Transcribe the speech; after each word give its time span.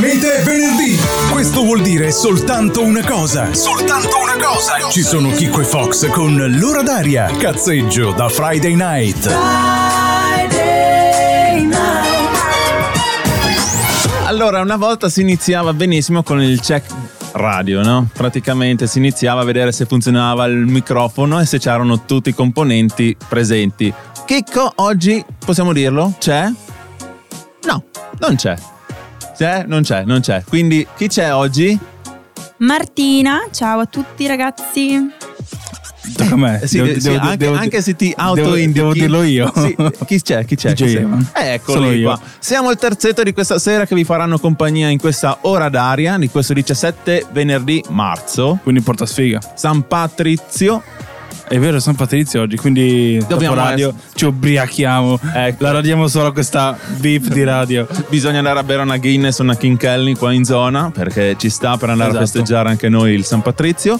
Finalmente 0.00 0.32
è 0.32 0.42
venerdì! 0.42 0.96
Questo 1.30 1.62
vuol 1.62 1.82
dire 1.82 2.10
soltanto 2.10 2.82
una 2.82 3.04
cosa. 3.04 3.52
Soltanto 3.52 4.16
una 4.18 4.42
cosa. 4.42 4.88
Ci 4.88 5.02
sono 5.02 5.28
Kiko 5.28 5.60
e 5.60 5.64
Fox 5.64 6.08
con 6.08 6.42
l'ora 6.58 6.80
d'aria. 6.80 7.30
Cazzeggio 7.36 8.12
da 8.12 8.30
Friday 8.30 8.74
night. 8.74 9.28
Friday 10.48 11.64
night. 11.64 12.38
Allora, 14.24 14.62
una 14.62 14.76
volta 14.76 15.10
si 15.10 15.20
iniziava 15.20 15.74
benissimo 15.74 16.22
con 16.22 16.40
il 16.40 16.58
check 16.60 16.90
radio, 17.32 17.82
no? 17.82 18.08
Praticamente 18.10 18.86
si 18.86 18.96
iniziava 18.96 19.42
a 19.42 19.44
vedere 19.44 19.70
se 19.70 19.84
funzionava 19.84 20.46
il 20.46 20.64
microfono 20.64 21.38
e 21.40 21.44
se 21.44 21.58
c'erano 21.58 22.06
tutti 22.06 22.30
i 22.30 22.34
componenti 22.34 23.14
presenti. 23.28 23.92
Chicco, 24.24 24.72
oggi 24.76 25.22
possiamo 25.44 25.74
dirlo? 25.74 26.14
C'è? 26.18 26.50
No, 27.64 27.84
non 28.18 28.36
c'è. 28.36 28.56
C'è? 29.40 29.64
Non 29.66 29.80
c'è, 29.80 30.04
non 30.04 30.20
c'è. 30.20 30.44
Quindi 30.46 30.86
chi 30.98 31.06
c'è 31.08 31.32
oggi? 31.32 31.78
Martina, 32.58 33.48
ciao 33.50 33.80
a 33.80 33.86
tutti 33.86 34.26
ragazzi. 34.26 35.10
Tocca 36.14 36.34
a 36.34 36.36
me. 36.36 36.60
Sì, 36.66 36.76
Devo- 36.76 37.00
sì, 37.00 37.08
devo- 37.08 37.20
anche, 37.24 37.36
devo- 37.38 37.56
anche 37.56 37.80
se 37.80 37.96
ti 37.96 38.12
auto-indichi. 38.14 38.72
Devo 38.72 38.92
dirlo 38.92 39.22
io. 39.22 39.50
Sì, 39.56 39.74
chi 40.04 40.20
c'è? 40.20 40.44
Chi 40.44 40.56
c'è? 40.56 40.74
Chi. 40.74 40.84
Eh, 40.94 41.52
Eccoli 41.54 42.02
qua. 42.02 42.20
Siamo 42.38 42.70
il 42.70 42.76
terzetto 42.76 43.22
di 43.22 43.32
questa 43.32 43.58
sera 43.58 43.86
che 43.86 43.94
vi 43.94 44.04
faranno 44.04 44.38
compagnia 44.38 44.88
in 44.90 44.98
questa 44.98 45.38
ora 45.40 45.70
d'aria 45.70 46.18
di 46.18 46.28
questo 46.28 46.52
17 46.52 47.24
venerdì 47.32 47.82
marzo. 47.88 48.58
Quindi 48.62 48.82
porta 48.82 49.06
sfiga. 49.06 49.40
San 49.54 49.86
Patrizio. 49.86 50.82
È 51.50 51.58
vero, 51.58 51.78
è 51.78 51.80
San 51.80 51.96
Patrizio 51.96 52.42
oggi, 52.42 52.56
quindi 52.56 53.18
Dobbiamo 53.26 53.56
dopo 53.56 53.66
radio 53.66 53.88
essere- 53.88 54.02
ci 54.14 54.24
ubriachiamo. 54.24 55.18
Ecco. 55.34 55.64
La 55.64 55.72
radiamo 55.72 56.06
solo 56.06 56.30
questa 56.32 56.78
beep 56.98 57.24
di 57.26 57.42
radio. 57.42 57.88
Bisogna 58.08 58.38
andare 58.38 58.60
a 58.60 58.62
bere 58.62 58.82
una 58.82 58.98
Guinness 58.98 59.40
o 59.40 59.42
una 59.42 59.56
King 59.56 59.76
Kelly 59.76 60.14
qua 60.14 60.32
in 60.32 60.44
zona 60.44 60.92
perché 60.92 61.34
ci 61.36 61.50
sta 61.50 61.76
per 61.76 61.90
andare 61.90 62.10
a 62.10 62.12
Esatto. 62.22 62.26
festeggiare 62.38 62.68
anche 62.68 62.88
noi 62.88 63.14
il 63.14 63.24
San 63.24 63.42
Patrizio. 63.42 63.98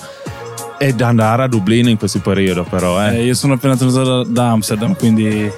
E 0.79 0.95
da 0.95 1.09
andare 1.09 1.42
a 1.42 1.48
Dublino 1.48 1.89
in 1.91 1.98
questo 1.98 2.20
periodo, 2.20 2.62
però, 2.62 3.05
eh. 3.05 3.17
Eh, 3.19 3.25
io 3.25 3.34
sono 3.34 3.55
appena 3.55 3.77
tornato 3.77 4.23
da, 4.23 4.31
da 4.31 4.51
Amsterdam, 4.53 4.95
quindi 4.95 5.51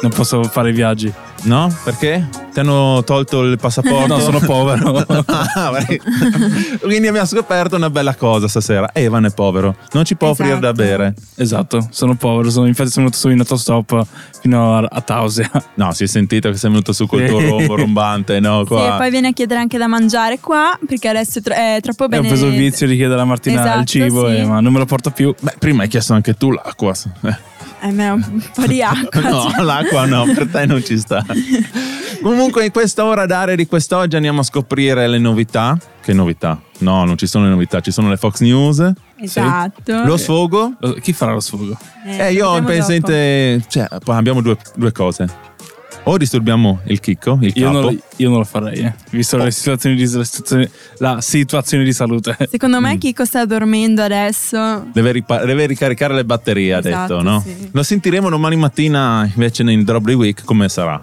non 0.00 0.10
posso 0.12 0.42
fare 0.44 0.70
i 0.70 0.72
viaggi. 0.72 1.12
No? 1.42 1.72
Perché? 1.84 2.28
Ti 2.52 2.60
hanno 2.60 3.02
tolto 3.04 3.42
il 3.42 3.56
passaporto? 3.58 4.06
No, 4.06 4.18
sono 4.20 4.40
povero. 4.40 5.04
Ah. 5.28 5.72
Quindi 6.80 7.06
abbiamo 7.08 7.26
scoperto 7.26 7.76
una 7.76 7.90
bella 7.90 8.14
cosa 8.14 8.48
stasera. 8.48 8.90
Evan 8.92 9.24
è 9.26 9.30
povero, 9.32 9.76
non 9.92 10.04
ci 10.04 10.16
può 10.16 10.28
offrire 10.28 10.58
da 10.58 10.70
Esatto. 10.70 10.82
bere. 10.82 11.14
esatto, 11.36 11.88
sono 11.90 12.14
povero. 12.16 12.50
Sono, 12.50 12.66
infatti 12.66 12.90
sono 12.90 13.04
venuto 13.06 13.18
su 13.20 13.28
in 13.30 13.38
autostop 13.40 14.06
fino 14.40 14.76
a, 14.76 14.86
a 14.90 15.00
Tausia. 15.00 15.50
No, 15.74 15.92
si 15.92 16.04
è 16.04 16.06
sentito 16.06 16.50
che 16.50 16.56
sei 16.56 16.70
venuto 16.70 16.92
su 16.92 17.06
col 17.06 17.26
tuo 17.26 17.38
Sì. 17.40 17.48
rombo 17.48 17.76
rombante, 17.76 18.40
no? 18.40 18.60
Sì, 18.62 18.66
Qua. 18.68 18.94
e 18.94 18.98
poi 18.98 19.10
viene 19.10 19.28
a 19.28 19.32
chiedere 19.32 19.60
anche 19.60 19.78
da 19.78 19.86
mangiare 19.86 20.38
qua, 20.40 20.78
perché 20.86 21.08
adesso 21.08 21.38
è, 21.38 21.42
tro- 21.42 21.54
è 21.54 21.78
troppo 21.82 22.02
E 22.04 22.06
ho 22.06 22.08
bene. 22.08 22.28
preso 22.28 22.46
il 22.46 22.56
vizio 22.56 22.86
di 22.86 22.96
chiedere 22.96 23.20
a 23.20 23.24
Martina 23.24 23.60
Esatto, 23.60 23.78
il 23.80 23.86
cibo, 23.86 24.28
sì. 24.28 24.36
eh, 24.36 24.44
ma 24.44 24.60
non 24.60 24.72
me 24.72 24.78
lo 24.78 24.86
porta 24.86 25.10
più. 25.10 25.34
Beh, 25.38 25.54
prima 25.58 25.82
hai 25.82 25.88
chiesto 25.88 26.12
anche 26.14 26.34
tu 26.34 26.50
l'acqua. 26.50 26.92
Eh. 27.22 27.36
Eh, 27.80 27.92
ma 27.92 28.12
un 28.12 28.42
po' 28.54 28.66
di 28.66 28.82
acqua. 28.82 29.20
No, 29.20 29.50
cioè. 29.50 29.62
l'acqua 29.62 30.06
no, 30.06 30.24
per 30.34 30.48
te 30.48 30.66
non 30.66 30.82
ci 30.84 30.98
sta. 30.98 31.24
Comunque 32.22 32.64
in 32.64 32.72
questa 32.72 33.04
ora 33.04 33.26
d'aria 33.26 33.54
di 33.54 33.66
quest'oggi 33.66 34.16
andiamo 34.16 34.40
a 34.40 34.42
scoprire 34.42 35.06
le 35.06 35.18
novità. 35.18 35.78
Che 36.02 36.12
novità? 36.12 36.60
No, 36.78 37.04
non 37.04 37.16
ci 37.16 37.26
sono 37.26 37.44
le 37.44 37.50
novità, 37.50 37.80
ci 37.80 37.90
sono 37.90 38.08
le 38.08 38.16
Fox 38.16 38.40
News, 38.40 38.92
Esatto. 39.20 40.04
lo 40.04 40.16
sfogo. 40.16 40.76
Chi 41.00 41.12
farà 41.12 41.32
lo 41.32 41.40
sfogo? 41.40 41.76
Eh, 42.04 42.32
io 42.32 42.48
ho 42.48 42.56
in 42.56 42.64
vedremo 42.64 42.84
presente, 42.84 43.64
cioè, 43.68 43.86
poi 44.02 44.16
abbiamo 44.16 44.40
due, 44.40 44.56
due 44.74 44.92
cose. 44.92 45.28
O 46.08 46.16
disturbiamo 46.18 46.80
il 46.84 47.00
chicco, 47.00 47.36
il 47.40 47.50
Io 47.56 47.66
capo. 47.66 47.80
non, 47.80 48.00
io 48.16 48.28
non 48.28 48.38
lo 48.38 48.44
farei, 48.44 48.78
eh. 48.78 48.94
visto 49.10 49.36
le 49.36 49.50
situazioni 49.50 49.96
di, 49.96 50.08
la 50.08 50.22
situazione, 50.22 50.70
la 50.98 51.20
situazione 51.20 51.82
di 51.82 51.92
salute. 51.92 52.36
Secondo 52.48 52.78
Mm. 52.80 52.84
me 52.84 52.98
Kiko 52.98 53.24
sta 53.24 53.44
dormendo 53.44 54.02
adesso. 54.02 54.86
Deve, 54.92 55.10
ripa- 55.10 55.44
deve 55.44 55.66
ricaricare 55.66 56.14
le 56.14 56.24
batterie, 56.24 56.74
ha 56.74 56.78
Esatto, 56.78 57.16
detto, 57.16 57.28
no? 57.28 57.40
sì. 57.44 57.70
Lo 57.72 57.82
sentiremo 57.82 58.28
domani 58.28 58.54
mattina 58.54 59.28
invece 59.34 59.64
nel 59.64 59.82
Drop 59.82 60.04
the 60.06 60.12
Week 60.14 60.44
come 60.44 60.68
sarà. 60.68 61.02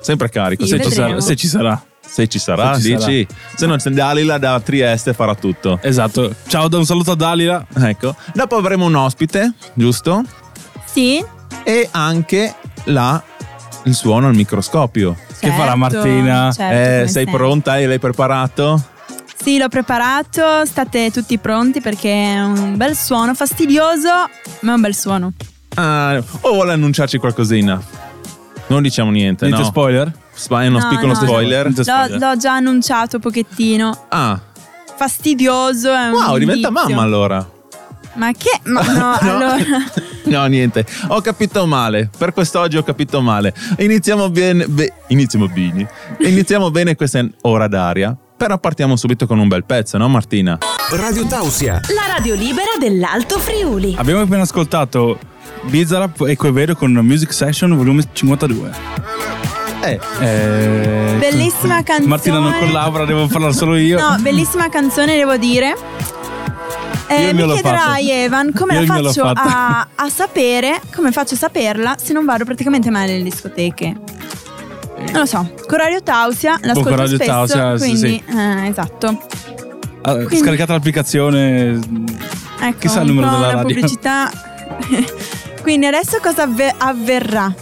Sempre 0.00 0.28
carico, 0.30 0.64
Sì, 0.64 0.70
se, 0.78 0.82
ci, 0.82 0.90
sarà, 0.90 1.20
se 1.20 1.36
ci 1.36 1.46
sarà. 1.46 1.82
se 2.00 2.26
ci 2.26 2.38
sarà, 2.40 2.74
Se 2.74 2.80
ci 2.80 2.96
dici? 2.96 3.26
Se 3.54 3.66
no, 3.66 3.76
Dalila 3.76 4.38
da 4.38 4.58
Trieste 4.58 5.12
farà 5.12 5.36
tutto. 5.36 5.78
Esatto. 5.80 6.34
Ciao, 6.48 6.66
da 6.66 6.76
un 6.76 6.86
saluto 6.86 7.12
a 7.12 7.14
Dalila. 7.14 7.64
Ecco. 7.76 8.16
Dopo 8.34 8.56
avremo 8.56 8.86
un 8.86 8.96
ospite, 8.96 9.52
giusto? 9.74 10.24
Sì? 10.86 11.24
E 11.62 11.88
anche 11.92 12.54
la, 12.84 13.22
il 13.84 13.94
suono 13.94 14.28
al 14.28 14.34
microscopio. 14.34 15.16
Che 15.38 15.50
farà 15.52 15.74
Martina? 15.74 16.52
certo, 16.52 16.74
eh, 16.74 17.08
sei 17.08 17.24
sempre. 17.24 17.34
pronta 17.34 17.78
e 17.78 17.86
l'hai 17.86 17.98
preparato? 17.98 18.82
Sì, 19.42 19.56
l'ho 19.56 19.68
preparato, 19.68 20.66
state 20.66 21.10
tutti 21.10 21.38
pronti 21.38 21.80
perché 21.80 22.10
è 22.34 22.40
un 22.42 22.76
bel 22.76 22.94
suono, 22.94 23.34
fastidioso, 23.34 24.08
ma 24.60 24.72
è 24.72 24.74
un 24.74 24.80
bel 24.82 24.94
suono. 24.94 25.32
Ah, 25.76 26.22
o 26.42 26.52
vuole 26.52 26.72
annunciarci 26.72 27.16
qualcosina? 27.16 27.80
Non 28.66 28.82
diciamo 28.82 29.10
niente, 29.10 29.46
Niente 29.46 29.62
no? 29.62 29.68
spoiler? 29.68 30.12
Spa- 30.32 30.62
è 30.62 30.66
uno 30.68 30.78
No, 30.78 30.88
piccolo 30.88 31.08
no, 31.08 31.14
spoiler. 31.14 31.72
L'ho, 31.74 31.82
spoiler. 31.82 32.18
l'ho 32.20 32.36
già 32.36 32.52
annunciato 32.54 33.16
un 33.16 33.22
pochettino. 33.22 34.04
Ah, 34.10 34.38
Fastidioso 34.96 35.90
è 35.92 36.08
un 36.08 36.12
wow, 36.12 36.36
diventa 36.36 36.68
indizio. 36.68 36.88
mamma 36.88 37.02
allora. 37.02 37.50
Ma 38.14 38.32
che? 38.32 38.60
Ma 38.64 38.82
no, 38.92 38.92
No. 38.92 39.18
allora. 39.20 39.56
No, 40.22 40.44
niente, 40.46 40.84
ho 41.08 41.20
capito 41.22 41.66
male. 41.66 42.08
Per 42.16 42.32
quest'oggi 42.32 42.76
ho 42.76 42.82
capito 42.82 43.20
male. 43.20 43.52
Iniziamo 43.78 44.28
bene. 44.30 44.66
be- 44.68 44.92
iniziamo 45.08 45.48
bene. 45.48 45.88
Iniziamo 46.18 46.70
bene 46.72 46.94
questa 46.94 47.24
ora 47.42 47.66
d'aria. 47.66 48.14
Però 48.36 48.56
partiamo 48.58 48.96
subito 48.96 49.26
con 49.26 49.38
un 49.38 49.48
bel 49.48 49.64
pezzo, 49.64 49.98
no, 49.98 50.08
Martina? 50.08 50.56
Radio 50.92 51.26
Tausia. 51.26 51.80
La 51.94 52.14
radio 52.16 52.34
libera 52.34 52.70
dell'Alto 52.78 53.38
Friuli. 53.38 53.94
Abbiamo 53.98 54.20
appena 54.20 54.42
ascoltato 54.42 55.18
Bizarrap 55.64 56.20
e 56.28 56.36
Quevedo 56.36 56.76
con 56.76 56.92
Music 56.92 57.32
Session 57.32 57.76
volume 57.76 58.04
52. 58.12 58.70
Eh, 59.82 59.98
Eh, 60.20 61.16
Bellissima 61.18 61.82
canzone. 61.82 62.08
Martina 62.08 62.38
non 62.38 62.54
collabora, 62.58 63.04
devo 63.04 63.26
parlare 63.26 63.52
solo 63.54 63.76
io. 63.76 63.98
No, 63.98 64.16
bellissima 64.20 64.68
canzone, 64.68 65.16
devo 65.16 65.36
dire. 65.36 65.74
Eh, 67.12 67.32
mi 67.32 67.44
chiederai, 67.44 68.04
fatto. 68.06 68.12
Evan, 68.12 68.52
come 68.54 68.74
Io 68.74 68.80
la 68.86 68.86
faccio 68.86 69.22
a, 69.24 69.88
a 69.96 70.08
sapere, 70.08 70.80
come 70.94 71.10
faccio 71.10 71.34
a 71.34 71.38
saperla 71.38 71.96
se 72.00 72.12
non 72.12 72.24
vado 72.24 72.44
praticamente 72.44 72.88
mai 72.90 73.08
nelle 73.08 73.22
discoteche? 73.24 73.96
Non 74.98 75.12
lo 75.20 75.26
so, 75.26 75.52
con 75.66 75.78
Radio 75.78 76.02
Tausia 76.02 76.58
l'ascolto 76.62 76.88
con 76.90 76.98
Radio 76.98 77.16
spesso, 77.16 77.30
Tausia, 77.32 77.78
sì, 77.78 77.84
quindi 77.88 78.22
eh, 78.28 78.68
esatto. 78.68 79.22
Ah, 80.02 80.12
quindi- 80.14 80.36
Scaricate 80.38 80.72
l'applicazione. 80.72 81.78
Ecco, 82.60 82.78
Chissà 82.78 83.00
il 83.00 83.06
numero 83.08 83.28
della 83.30 83.52
radio. 83.52 83.74
pubblicità. 83.74 84.30
quindi 85.62 85.86
adesso 85.86 86.18
cosa 86.22 86.42
avve- 86.44 86.74
avverrà? 86.78 87.52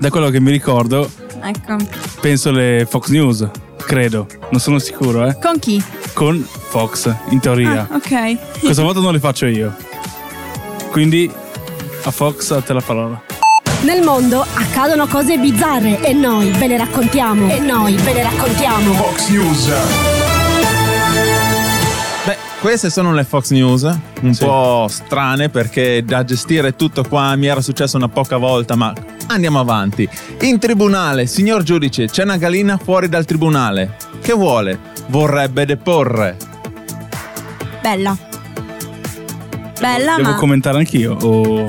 Da 0.00 0.10
quello 0.10 0.28
che 0.30 0.40
mi 0.40 0.50
ricordo, 0.50 1.08
Ecco. 1.40 1.76
penso 2.20 2.50
le 2.50 2.86
Fox 2.90 3.08
News. 3.10 3.48
Credo, 3.84 4.26
non 4.50 4.60
sono 4.60 4.78
sicuro, 4.78 5.26
eh. 5.26 5.36
Con 5.40 5.58
chi? 5.58 5.82
Con 6.12 6.46
Fox, 6.68 7.14
in 7.30 7.40
teoria. 7.40 7.86
Ah, 7.90 7.96
ok. 7.96 8.60
Questa 8.60 8.82
volta 8.82 9.00
non 9.00 9.12
le 9.12 9.20
faccio 9.20 9.46
io. 9.46 9.74
Quindi 10.90 11.30
a 12.04 12.10
Fox 12.10 12.50
a 12.50 12.60
te 12.60 12.72
la 12.72 12.80
parola. 12.80 13.20
Nel 13.82 14.02
mondo 14.02 14.44
accadono 14.54 15.06
cose 15.06 15.38
bizzarre 15.38 16.00
e 16.02 16.12
noi 16.12 16.50
ve 16.50 16.68
le 16.68 16.76
raccontiamo. 16.76 17.50
E 17.50 17.58
noi 17.58 17.96
ve 17.96 18.12
le 18.12 18.22
raccontiamo. 18.22 18.92
Fox 18.94 19.28
News. 19.28 20.21
Queste 22.62 22.90
sono 22.90 23.12
le 23.12 23.24
Fox 23.24 23.50
News, 23.50 23.82
un 24.22 24.32
Sì. 24.32 24.44
po' 24.44 24.86
strane 24.88 25.48
perché 25.48 26.04
da 26.04 26.22
gestire 26.22 26.76
tutto 26.76 27.02
qua 27.02 27.34
mi 27.34 27.46
era 27.46 27.60
successo 27.60 27.96
una 27.96 28.08
poca 28.08 28.36
volta, 28.36 28.76
ma 28.76 28.92
andiamo 29.26 29.58
avanti. 29.58 30.08
In 30.42 30.60
tribunale, 30.60 31.26
signor 31.26 31.64
giudice, 31.64 32.06
c'è 32.06 32.22
una 32.22 32.36
gallina 32.36 32.76
fuori 32.76 33.08
dal 33.08 33.24
tribunale. 33.24 33.96
Che 34.22 34.32
vuole? 34.32 34.78
Vorrebbe 35.08 35.66
deporre. 35.66 36.36
Bella. 37.82 38.16
Bella, 39.80 40.14
Devo 40.14 40.30
ma 40.30 40.34
commentare 40.36 40.78
anch'io 40.78 41.16
o 41.20 41.64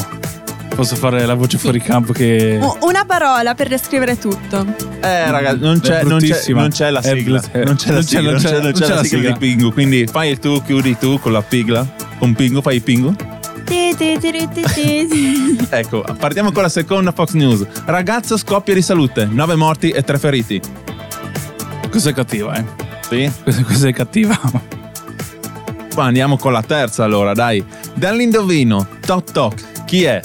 posso 0.75 0.95
fare 0.95 1.25
la 1.25 1.33
voce 1.35 1.57
fuori 1.57 1.79
campo 1.79 2.13
che... 2.13 2.59
Una 2.81 3.05
parola 3.05 3.53
per 3.53 3.67
descrivere 3.67 4.17
tutto. 4.17 4.65
Eh, 5.01 5.29
ragazzi, 5.31 5.59
non 5.59 5.79
c'è, 5.79 6.03
non 6.03 6.19
c'è- 6.19 6.27
bruttissima. 6.27 6.61
non 6.61 6.69
c'è 6.69 6.89
la 6.89 7.01
sigla. 7.01 7.41
Non 7.53 7.75
c'è 7.75 7.89
la 7.89 7.93
non 7.93 8.03
c'è- 8.03 8.03
sigla, 8.03 8.31
non 8.31 8.41
c'è- 8.41 8.61
non 8.61 8.71
c'è 8.71 8.87
la 8.93 9.03
sigla 9.03 9.31
di 9.31 9.37
Pingu. 9.37 9.71
Quindi 9.71 10.07
fai 10.07 10.31
il 10.31 10.39
tu, 10.39 10.61
chiudi 10.63 10.97
tu 10.97 11.19
con 11.19 11.31
la 11.31 11.41
pigla. 11.41 11.85
Con 12.17 12.33
Pingu, 12.33 12.61
fai 12.61 12.75
il 12.75 12.81
Pingu. 12.81 13.13
Ecco, 15.69 16.03
partiamo 16.17 16.51
con 16.51 16.63
la 16.63 16.69
seconda 16.69 17.11
Fox 17.11 17.31
News. 17.33 17.65
Ragazzo 17.85 18.37
scoppia 18.37 18.73
di 18.73 18.81
salute, 18.81 19.25
9 19.29 19.55
morti 19.55 19.89
e 19.89 20.01
3 20.03 20.17
feriti. 20.19 20.61
Questa 21.89 22.09
è 22.09 22.13
cattiva, 22.13 22.55
eh. 22.55 22.63
Sì? 23.07 23.31
Questa, 23.43 23.63
questa 23.63 23.87
è 23.87 23.93
cattiva. 23.93 24.39
Poi 25.93 26.05
andiamo 26.05 26.37
con 26.37 26.51
la 26.51 26.63
terza 26.63 27.03
allora, 27.03 27.33
dai. 27.33 27.63
Dall'indovino, 27.93 28.87
toc 29.05 29.31
toc, 29.31 29.83
chi 29.85 30.03
è? 30.03 30.19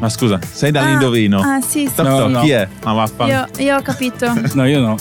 Ma 0.00 0.08
scusa, 0.08 0.38
sei 0.50 0.70
dall'indovino. 0.70 1.40
Ah, 1.40 1.54
ah, 1.54 1.60
sì, 1.60 1.86
sì. 1.86 1.94
Toc 1.94 2.06
No, 2.06 2.26
no. 2.28 2.40
chi 2.40 2.50
è? 2.50 2.68
Ma 2.84 2.92
vaffanculo. 2.92 3.46
Io, 3.58 3.64
io 3.64 3.76
ho 3.76 3.82
capito. 3.82 4.32
No, 4.54 4.66
io 4.66 4.80
no. 4.80 4.96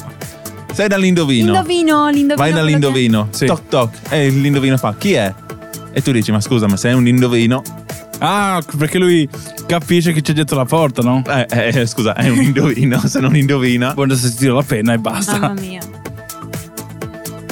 Sei 0.74 0.88
dall'indovino. 0.88 1.54
Indovino, 1.54 2.08
l'indovino. 2.10 2.36
Vai 2.36 2.52
dall'indovino. 2.54 3.28
Sì. 3.32 3.46
Toc 3.46 3.68
toc. 3.68 3.94
E 4.10 4.30
l'indovino 4.30 4.78
fa 4.78 4.96
chi 4.98 5.14
è? 5.14 5.34
E 5.92 6.02
tu 6.02 6.12
dici, 6.12 6.32
ma 6.32 6.40
scusa, 6.42 6.68
ma 6.68 6.78
sei 6.78 6.94
un 6.94 7.08
indovino? 7.08 7.62
Ah, 8.20 8.62
perché 8.78 8.98
lui 8.98 9.28
capisce 9.68 10.12
che 10.12 10.22
c'è 10.22 10.34
dietro 10.34 10.56
la 10.58 10.66
porta, 10.66 11.02
no? 11.02 11.24
Eh, 11.28 11.46
eh, 11.50 11.86
scusa, 11.86 12.14
è 12.16 12.30
un 12.30 12.42
indovino. 12.42 13.00
Se 13.08 13.20
non 13.20 13.36
indovina. 13.36 13.94
Quando 13.94 14.16
si 14.16 14.36
tira 14.36 14.54
la 14.54 14.64
penna 14.64 14.94
e 14.94 14.96
che- 14.96 15.02
basta. 15.02 15.40
Mamma 15.40 15.60
mia. 15.60 15.82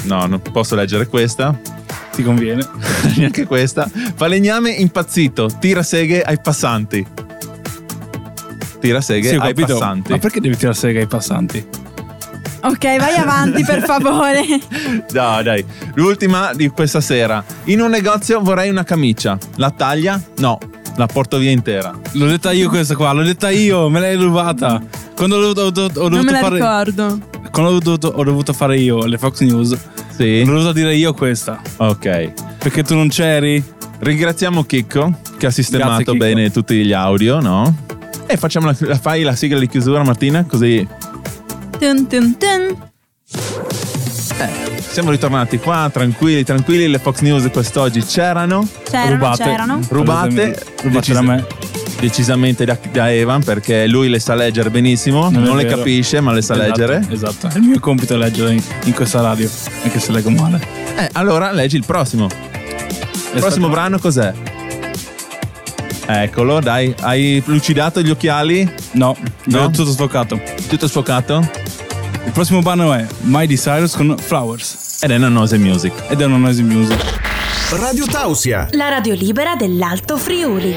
No, 0.03 0.25
non 0.25 0.41
posso 0.51 0.75
leggere 0.75 1.07
questa. 1.07 1.57
Ti 2.11 2.23
conviene. 2.23 2.65
Neanche 3.17 3.45
questa. 3.45 3.89
Falegname 4.15 4.71
impazzito. 4.71 5.49
Tira 5.59 5.83
seghe 5.83 6.21
ai 6.21 6.39
passanti. 6.39 7.05
Tira 8.85 9.01
seghe 9.01 9.29
Sì, 9.29 9.35
ho 9.35 9.41
ai 9.41 9.53
capito. 9.53 9.73
passanti. 9.77 10.11
Ma 10.11 10.17
perché 10.19 10.39
devi 10.39 10.55
tirare 10.55 10.75
sega 10.77 10.99
ai 10.99 11.07
passanti? 11.07 11.65
Ok, 12.61 12.97
vai 12.97 13.15
avanti 13.15 13.63
per 13.63 13.81
favore. 13.85 14.43
No, 15.11 15.41
dai. 15.43 15.63
L'ultima 15.95 16.53
di 16.53 16.67
questa 16.69 16.99
sera. 17.01 17.43
In 17.65 17.81
un 17.81 17.89
negozio 17.91 18.41
vorrei 18.41 18.69
una 18.69 18.83
camicia. 18.83 19.37
La 19.57 19.69
taglia? 19.71 20.19
No. 20.37 20.57
La 20.97 21.05
porto 21.07 21.37
via 21.37 21.51
intera. 21.51 21.93
L'ho 22.13 22.25
detta 22.25 22.51
io 22.53 22.69
questa 22.69 22.95
qua, 22.95 23.11
l'ho 23.11 23.21
detta 23.23 23.49
io, 23.49 23.89
me 23.89 23.99
l'hai 23.99 24.15
rubata. 24.15 24.81
Quando 25.15 25.35
ho 25.37 25.39
dovuto, 25.41 25.61
ho 25.61 25.69
dovuto- 25.69 26.01
ho 26.01 26.09
Non 26.09 26.23
me 26.23 26.31
la 26.31 26.39
fare. 26.39 26.55
ricordo. 26.55 27.19
Quando 27.51 27.71
ho 27.73 27.79
dovuto, 27.79 28.07
ho 28.15 28.23
dovuto 28.23 28.53
fare 28.53 28.77
io 28.79 29.05
le 29.05 29.17
Fox 29.17 29.41
News, 29.41 29.77
Sì. 30.15 30.41
ho 30.41 30.45
dovuto 30.45 30.71
dire 30.71 30.95
io 30.95 31.13
questa. 31.13 31.59
Ok. 31.77 32.31
Perché 32.59 32.83
tu 32.83 32.95
non 32.95 33.09
c'eri? 33.09 33.61
Ringraziamo 33.99 34.63
Chicco 34.63 35.19
che 35.37 35.47
ha 35.47 35.51
sistemato 35.51 35.89
Grazie, 35.89 36.05
Chicco. 36.13 36.17
bene 36.25 36.49
tutti 36.51 36.75
gli 36.85 36.93
audio, 36.93 37.39
no? 37.41 37.75
E 38.27 38.37
facciamo 38.37 38.65
la, 38.67 38.75
la- 38.79 38.97
fai 38.97 39.21
la 39.23 39.35
sigla 39.35 39.59
di 39.59 39.67
chiusura, 39.67 40.03
Martina, 40.03 40.43
così 40.45 40.87
Tun, 41.79 42.07
tun, 42.07 42.37
tun. 42.37 42.77
siamo 44.79 45.11
ritornati 45.11 45.57
qua, 45.59 45.89
tranquilli, 45.91 46.43
tranquilli. 46.43 46.87
Le 46.87 46.99
Fox 46.99 47.19
News 47.19 47.47
quest'oggi 47.51 48.01
c'erano, 48.03 48.67
C'erano, 48.89 49.11
rubate. 49.15 49.43
c'erano. 49.43 49.79
rubate, 49.89 50.63
Rubate 50.83 50.89
decis- 50.89 51.13
da 51.13 51.21
me. 51.21 51.45
decisamente 51.99 52.65
da, 52.65 52.77
da 52.91 53.11
Evan 53.11 53.43
perché 53.43 53.87
lui 53.87 54.07
le 54.09 54.19
sa 54.19 54.35
leggere 54.35 54.69
benissimo, 54.69 55.29
non, 55.29 55.43
è 55.43 55.55
le 55.55 55.63
vero. 55.63 55.77
capisce 55.77 56.21
ma 56.21 56.31
le 56.31 56.41
sa 56.41 56.53
Esatto, 56.55 56.67
leggere. 56.69 57.05
Esatto, 57.11 57.47
è 57.49 57.57
il 57.57 57.63
mio 57.63 57.79
compito 57.79 58.15
leggere 58.17 58.53
in, 58.53 58.61
in 58.85 58.93
questa 58.93 59.21
radio, 59.21 59.49
anche 59.83 59.99
se 59.99 60.11
leggo 60.13 60.29
male. 60.29 60.59
Eh, 60.97 61.09
allora 61.13 61.51
leggi 61.51 61.75
il 61.75 61.83
prossimo. 61.85 62.29
Il 63.33 63.41
prossimo 63.41 63.67
brano 63.67 63.99
cos'è? 63.99 64.33
Eccolo, 66.07 66.59
dai, 66.59 66.93
hai 67.01 67.41
lucidato 67.45 68.01
gli 68.01 68.09
occhiali? 68.11 68.71
No, 68.91 69.15
No? 69.45 69.59
no? 69.61 69.69
tutto 69.71 69.91
sfocato. 69.91 70.39
Tutto 70.67 70.87
sfocato? 70.87 71.49
Il 72.25 72.31
prossimo 72.31 72.61
brano 72.61 72.93
è 72.93 73.05
Miley 73.21 73.55
Cyrus 73.57 73.95
con 73.95 74.15
Flowers 74.17 74.99
Ed 75.03 75.11
è 75.11 75.15
una 75.15 75.29
Nose 75.29 75.57
Music. 75.57 75.93
ed 76.09 76.21
è 76.21 76.25
una 76.25 76.37
noisy 76.37 76.63
music. 76.63 76.99
Radio 77.71 78.05
Tausia. 78.05 78.67
La 78.71 78.89
radio 78.89 79.13
libera 79.15 79.55
dell'Alto 79.55 80.17
Friuli. 80.17 80.73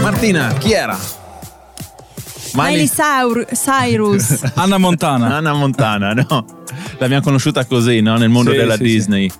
Martina, 0.00 0.52
chi 0.58 0.72
era? 0.72 0.96
Miley 2.54 2.86
Saur- 2.86 3.46
Cyrus. 3.52 4.40
Anna 4.54 4.78
Montana. 4.78 5.36
Anna 5.36 5.52
Montana, 5.54 6.12
no? 6.12 6.44
L'abbiamo 6.98 7.22
conosciuta 7.22 7.64
così, 7.64 8.00
no? 8.00 8.16
Nel 8.16 8.28
mondo 8.28 8.50
Sì, 8.52 8.56
della 8.56 8.76
sì, 8.76 8.82
Disney. 8.82 9.30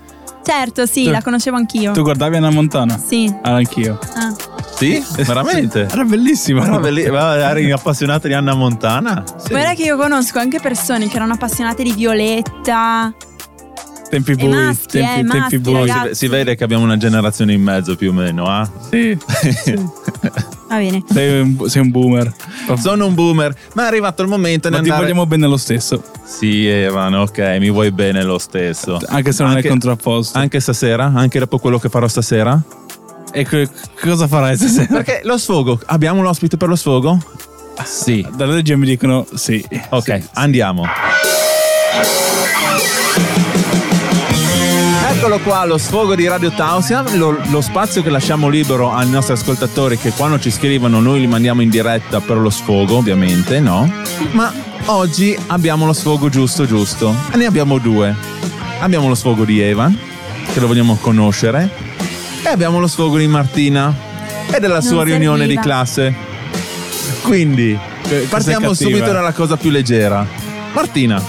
certo, 0.45 0.87
sì, 0.87 1.05
Tu- 1.05 1.11
la 1.11 1.23
conoscevo 1.23 1.57
anch'io. 1.57 1.93
Tu 1.93 2.03
guardavi 2.03 2.37
Anna 2.37 2.51
Montana? 2.51 2.99
Sì. 2.99 3.33
Ah, 3.43 3.55
anch'io. 3.55 3.99
Ah. 4.15 4.35
Sì? 4.83 5.23
Veramente? 5.23 5.87
Era 5.89 6.03
bellissima. 6.05 6.65
Era 6.65 6.79
belli- 6.81 7.09
ma 7.09 7.37
eri 7.51 7.71
appassionata 7.71 8.27
di 8.27 8.35
Anna 8.35 8.55
Montana? 8.55 9.23
Sì. 9.37 9.51
Guarda 9.51 9.75
che 9.75 9.85
io 9.85 9.97
conosco 9.97 10.41
anche 10.41 10.59
persone 10.61 11.09
che 11.09 11.15
erano 11.15 11.35
appassionate 11.35 11.85
di 11.85 11.93
Violetta. 11.93 13.15
Tempi 14.11 14.35
bui, 14.35 14.49
maschi, 14.49 14.99
eh, 14.99 15.03
tempi, 15.03 15.23
maschi, 15.23 15.61
tempi 15.61 15.71
bui. 15.71 15.89
Si, 16.09 16.15
si 16.15 16.27
vede 16.27 16.55
che 16.55 16.65
abbiamo 16.65 16.83
una 16.83 16.97
generazione 16.99 17.53
in 17.55 17.63
mezzo 17.63 17.97
più 17.97 18.11
o 18.11 18.13
meno, 18.13 18.47
ah? 18.47 18.69
Sì. 18.91 19.17
Va 20.69 20.77
bene. 20.77 21.03
Sei 21.09 21.41
un, 21.41 21.69
sei 21.69 21.83
un 21.83 21.91
boomer. 21.91 22.33
Sono 22.79 23.07
un 23.07 23.15
boomer, 23.15 23.55
ma 23.75 23.85
è 23.85 23.87
arrivato 23.87 24.23
il 24.23 24.29
momento 24.29 24.69
di 24.69 24.75
Ma 24.75 24.83
ti 24.83 24.89
andare... 24.89 25.03
vogliamo 25.07 25.27
bene 25.27 25.47
lo 25.47 25.57
stesso. 25.57 26.03
Sì, 26.25 26.67
Evan, 26.67 27.15
ok, 27.15 27.57
mi 27.61 27.71
vuoi 27.71 27.91
bene 27.91 28.23
lo 28.23 28.39
stesso. 28.39 28.99
Anche 29.07 29.33
se 29.33 29.43
non 29.45 29.53
Anche- 29.53 29.69
è 29.69 29.71
contrapposto. 29.71 30.37
Anche 30.39 30.61
stasera? 30.61 31.13
Anche 31.15 31.39
dopo 31.39 31.59
quello 31.59 31.79
che 31.79 31.89
farò 31.89 32.09
stasera? 32.09 32.61
E 33.33 33.45
che- 33.45 33.69
cosa 34.01 34.27
farai 34.29 34.57
stasera? 34.57 34.87
Perché 34.87 35.21
lo 35.25 35.39
sfogo, 35.39 35.81
abbiamo 35.87 36.23
l'ospite 36.23 36.57
per 36.57 36.69
lo 36.69 36.77
sfogo? 36.77 37.19
Sì. 37.85 38.27
Dalle 38.35 38.55
regie 38.55 38.77
mi 38.77 38.87
dicono 38.87 39.27
sì. 39.35 39.65
Ok, 39.91 40.23
andiamo. 40.35 40.85
Eccolo 45.11 45.39
qua, 45.41 45.65
lo 45.65 45.79
sfogo 45.79 46.15
di 46.15 46.27
Radio 46.27 46.51
Tausia, 46.51 47.05
lo, 47.15 47.39
lo 47.49 47.61
spazio 47.61 48.03
che 48.03 48.11
lasciamo 48.11 48.49
libero 48.49 48.93
ai 48.93 49.09
nostri 49.09 49.35
ascoltatori 49.35 49.97
che 49.97 50.11
quando 50.11 50.39
ci 50.41 50.51
scrivono 50.51 51.01
noi 51.01 51.21
li 51.21 51.27
mandiamo 51.27 51.63
in 51.63 51.71
diretta 51.71 52.21
per 52.21 52.37
lo 52.39 52.51
sfogo, 52.51 52.97
ovviamente, 52.97 53.61
no? 53.61 53.91
Ma 54.33 54.53
oggi 54.87 55.37
abbiamo 55.49 55.87
lo 55.87 55.93
sfogo 55.93 56.29
giusto 56.29 56.67
giusto 56.67 57.15
e 57.33 57.37
ne 57.37 57.47
abbiamo 57.47 57.79
due. 57.79 58.15
Abbiamo 58.81 59.07
lo 59.09 59.15
sfogo 59.15 59.45
di 59.45 59.61
Evan, 59.61 59.97
che 60.53 60.59
lo 60.61 60.67
vogliamo 60.67 60.97
conoscere, 61.01 61.69
e 62.43 62.49
abbiamo 62.49 62.81
lo 62.81 62.87
sfogo 62.87 63.19
di 63.19 63.27
Martina 63.27 63.95
e 64.53 64.59
della 64.59 64.81
sua 64.81 65.05
riunione 65.05 65.47
di 65.47 65.55
serviva. 65.55 65.63
classe. 65.63 66.15
Quindi, 67.23 67.79
sei 68.03 68.27
partiamo 68.27 68.75
subito 68.75 69.13
dalla 69.13 69.33
cosa 69.33 69.57
più 69.57 69.71
leggera. 69.71 70.27
Martina, 70.73 71.23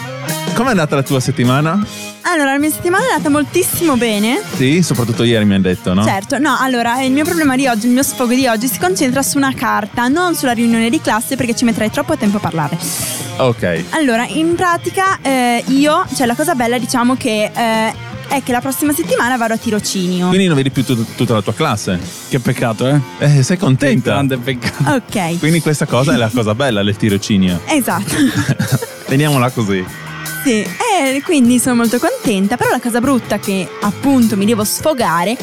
com'è 0.54 0.70
andata 0.70 0.96
la 0.96 1.04
tua 1.04 1.20
settimana? 1.20 1.86
Allora, 2.26 2.54
la 2.54 2.60
mia 2.60 2.72
settimana 2.72 3.04
è 3.04 3.12
andata 3.12 3.30
moltissimo 3.30 3.96
bene. 3.96 4.42
Sì, 4.56 4.82
soprattutto 4.82 5.24
ieri 5.24 5.46
mi 5.46 5.54
hanno 5.54 5.64
detto, 5.64 5.94
no? 5.94 6.04
Certo, 6.04 6.40
no, 6.40 6.56
allora 6.60 7.02
il 7.04 7.12
mio 7.12 7.26
problema 7.26 7.56
di 7.56 7.68
oggi, 7.68 7.88
il 7.88 7.92
mio 7.92 8.02
sfogo 8.02 8.34
di 8.34 8.48
oggi 8.48 8.68
si 8.68 8.80
concentra 8.80 9.22
su 9.22 9.38
una 9.38 9.54
carta, 9.54 10.08
non 10.08 10.34
sulla 10.34 10.54
riunione 10.54 10.90
di 10.90 11.00
classe 11.02 11.36
perché 11.36 11.54
ci 11.54 11.66
metterei 11.66 11.92
troppo 11.92 12.18
tempo 12.18 12.38
a 12.38 12.40
parlare. 12.40 12.78
Ok. 13.38 13.84
Allora, 13.90 14.26
in 14.26 14.56
pratica 14.56 15.20
eh, 15.22 15.64
io, 15.68 16.06
cioè 16.16 16.26
la 16.26 16.36
cosa 16.36 16.56
bella 16.56 16.78
diciamo 16.78 17.16
che 17.16 17.52
eh, 17.54 17.94
è 18.28 18.42
che 18.44 18.52
la 18.52 18.62
prossima 18.62 18.94
settimana 18.94 19.38
vado 19.38 19.54
a 19.54 19.58
tirocinio. 19.58 20.28
Quindi 20.28 20.48
non 20.48 20.56
vedi 20.56 20.70
più 20.72 20.84
tut- 20.84 21.16
tutta 21.16 21.34
la 21.34 21.42
tua 21.42 21.54
classe. 21.54 22.00
Che 22.30 22.40
peccato, 22.40 22.88
eh? 22.88 23.00
Eh, 23.20 23.44
sei 23.44 23.58
contenta? 23.58 24.12
Grande 24.12 24.38
peccato. 24.38 24.92
Ok, 24.96 25.40
Quindi 25.40 25.62
questa 25.62 25.86
cosa 25.86 26.14
è 26.14 26.18
la 26.18 26.30
cosa 26.34 26.56
bella 26.56 26.84
del 26.84 26.96
tirocinio. 26.98 27.62
esatto. 27.66 28.16
Teniamola 29.08 29.50
così. 29.52 29.86
Sì, 30.44 30.60
e 30.62 31.22
quindi 31.24 31.58
sono 31.60 31.76
molto 31.76 32.00
contenta, 32.00 32.58
però 32.58 32.70
la 32.72 32.80
cosa 32.82 33.00
brutta 33.00 33.40
che 33.40 33.66
appunto 33.82 34.36
mi 34.36 34.46
devo 34.46 34.64
sfogare 34.66 35.38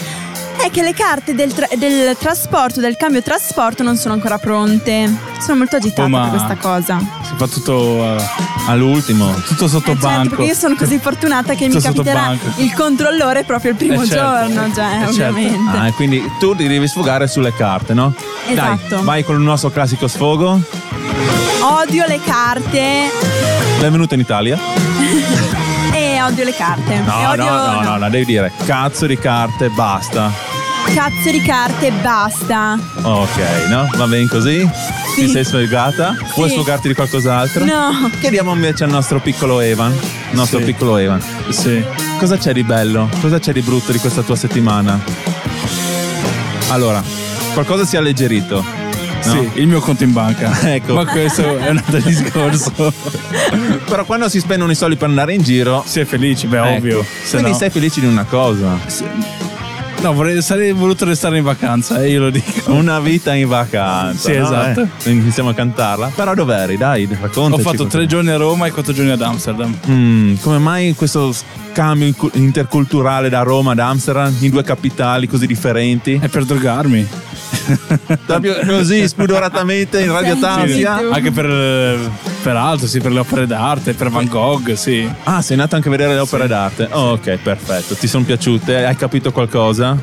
è 0.64 0.71
che 0.71 0.83
le 0.83 0.93
carte 0.95 1.35
del, 1.35 1.52
tra- 1.52 1.69
del 1.76 2.17
trasporto, 2.19 2.81
del 2.81 2.97
cambio 2.97 3.23
trasporto 3.23 3.83
non 3.83 3.97
sono 3.97 4.14
ancora 4.14 4.38
pronte. 4.38 5.11
Sono 5.40 5.59
molto 5.59 5.76
agitata 5.76 6.02
Oh, 6.09 6.21
per 6.21 6.29
questa 6.31 6.57
cosa. 6.57 6.99
Si 7.23 7.33
fa 7.37 7.47
tutto, 7.47 8.17
eh, 8.17 8.23
All'ultimo. 8.67 9.33
tutto 9.47 9.69
sotto 9.69 9.93
Eh, 9.93 9.95
certo, 9.95 10.07
banco. 10.07 10.29
perché 10.31 10.45
io 10.45 10.55
sono 10.55 10.75
così 10.76 10.99
fortunata 10.99 11.55
che 11.55 11.67
mi 11.67 11.73
Tutto 11.75 11.81
sotto 11.87 12.02
capiterà 12.02 12.37
il 12.57 12.73
controllore 12.75 13.45
proprio 13.45 13.71
il 13.73 13.76
primo 13.76 14.02
Eh, 14.02 14.07
certo. 14.07 14.23
giorno, 14.55 14.75
cioè, 14.75 14.85
Eh, 15.09 15.12
certo. 15.12 15.31
ovviamente. 15.33 15.76
Ah, 15.79 15.87
e 15.88 15.93
quindi 15.93 16.31
tu 16.38 16.55
ti 16.55 16.67
devi 16.69 16.87
sfogare 16.87 17.26
sulle 17.26 17.55
carte, 17.55 17.95
no? 17.95 18.12
Esatto. 18.49 18.97
Dai, 18.97 19.05
vai 19.05 19.25
con 19.25 19.37
il 19.37 19.43
nostro 19.43 19.71
classico 19.71 20.09
sfogo. 20.09 20.61
Odio 21.62 22.05
le 22.07 22.19
carte 22.25 23.11
Benvenuto 23.79 24.14
in 24.14 24.21
Italia. 24.21 24.59
e 25.93 26.23
odio 26.23 26.45
le 26.45 26.55
carte. 26.55 26.99
No, 26.99 27.29
odio, 27.31 27.45
no, 27.45 27.73
no, 27.73 27.81
no, 27.83 27.97
no, 27.97 28.11
devi 28.11 28.25
dire 28.26 28.52
cazzo 28.67 29.07
di 29.07 29.19
carte, 29.19 29.69
basta. 29.71 30.31
Cazzo 30.87 31.31
di 31.31 31.41
carte, 31.41 31.93
basta. 32.03 32.79
Ok, 33.03 33.39
no? 33.69 33.89
Va 33.97 34.07
bene 34.07 34.27
così? 34.27 34.69
Ti 35.15 35.27
Sì. 35.27 35.29
sei 35.31 35.45
sfogata? 35.45 36.17
Vuoi 36.35 36.49
Sì. 36.49 36.55
sfogarti 36.57 36.89
di 36.89 36.95
qualcos'altro? 36.95 37.65
No. 37.65 38.11
Chiediamo 38.19 38.53
invece 38.53 38.85
al 38.85 38.91
nostro 38.91 39.21
piccolo 39.21 39.61
Evan. 39.61 39.93
Il 39.93 40.37
nostro 40.37 40.59
Sì. 40.59 40.65
piccolo 40.65 40.97
Evan. 40.97 41.23
Sì. 41.51 41.83
Cosa 42.19 42.37
c'è 42.37 42.53
di 42.53 42.65
bello? 42.65 43.09
Cosa 43.21 43.39
c'è 43.39 43.53
di 43.53 43.61
brutto 43.63 43.93
di 43.93 43.99
questa 43.99 44.23
tua 44.23 44.35
settimana? 44.37 44.99
Allora, 46.69 47.03
qualcosa 47.53 47.85
si 47.85 47.95
è 47.97 47.99
alleggerito. 47.99 48.65
no? 49.23 49.33
Sì, 49.33 49.51
il 49.61 49.67
mio 49.69 49.81
conto 49.81 50.03
in 50.03 50.13
banca. 50.13 50.51
Ecco. 50.73 50.95
Ma 50.95 51.05
questo 51.05 51.59
è 51.59 51.69
un 51.71 51.77
altro 51.77 51.99
discorso. 52.01 52.73
Però 53.87 54.05
quando 54.07 54.29
si 54.31 54.41
spendono 54.41 54.73
i 54.73 54.75
soldi 54.75 54.97
per 54.97 55.09
andare 55.09 55.35
in 55.35 55.43
giro. 55.43 55.85
Si 55.87 56.01
è 56.01 56.05
felici, 56.07 56.47
beh, 56.47 56.57
ecco, 56.59 56.77
ovvio. 56.79 57.07
Quindi 57.29 57.51
no- 57.51 57.57
sei 57.57 57.69
felice 57.71 58.01
di 58.01 58.07
una 58.07 58.25
cosa. 58.25 58.79
No, 60.02 60.14
vorrei, 60.14 60.40
sarei 60.40 60.73
voluto 60.73 61.04
restare 61.04 61.37
in 61.37 61.45
vacanza, 61.45 62.02
e 62.02 62.11
io 62.11 62.21
lo 62.21 62.30
dico. 62.30 62.73
Una 62.73 63.00
vita 63.00 63.35
in 63.35 63.47
vacanza. 63.47 64.30
Sì, 64.30 64.38
no? 64.38 64.45
esatto. 64.45 64.88
Eh, 65.02 65.11
iniziamo 65.11 65.50
a 65.50 65.54
cantarla. 65.54 66.11
Però 66.14 66.35
dov'eri? 66.35 66.78
Dai, 66.78 67.07
raccontaci. 67.21 67.61
Ho 67.61 67.71
fatto 67.71 67.87
tre 67.87 68.07
giorni 68.07 68.30
a 68.30 68.37
Roma 68.37 68.66
e 68.66 68.71
quattro 68.71 68.95
giorni 68.95 69.11
ad 69.11 69.21
Amsterdam. 69.21 69.76
Mm, 69.88 70.37
come 70.40 70.59
mai 70.59 70.95
questo 70.95 71.35
scambio 71.73 72.07
incu- 72.07 72.35
interculturale 72.35 73.28
da 73.28 73.42
Roma 73.42 73.73
ad 73.73 73.78
Amsterdam 73.78 74.35
in 74.40 74.50
due 74.50 74.64
capitali 74.64 75.28
così 75.28 75.47
differenti? 75.47 76.19
È 76.21 76.28
per 76.28 76.45
drogarmi. 76.45 77.07
Proprio 78.25 78.54
così 78.66 79.07
spudoratamente 79.07 80.00
in 80.00 80.11
Radio 80.12 80.37
tu. 80.37 80.45
Anche 80.45 81.30
per, 81.30 82.11
Peraltro, 82.42 82.87
sì, 82.87 83.00
per 83.00 83.12
le 83.12 83.18
opere 83.18 83.47
d'arte, 83.47 83.92
per 83.92 84.09
Van 84.09 84.26
Gogh, 84.26 84.73
sì. 84.73 85.09
Ah, 85.25 85.42
sei 85.42 85.59
nato 85.59 85.76
anche 85.76 85.88
a 85.88 85.90
vedere 85.90 86.14
le 86.14 86.20
opere 86.20 86.47
d'arte? 86.47 86.88
Oh, 86.90 87.12
ok, 87.12 87.37
perfetto. 87.37 87.94
Ti 87.94 88.06
sono 88.06 88.25
piaciute? 88.25 88.85
Hai 88.85 88.97
capito 88.97 89.30
qualcosa? 89.30 89.97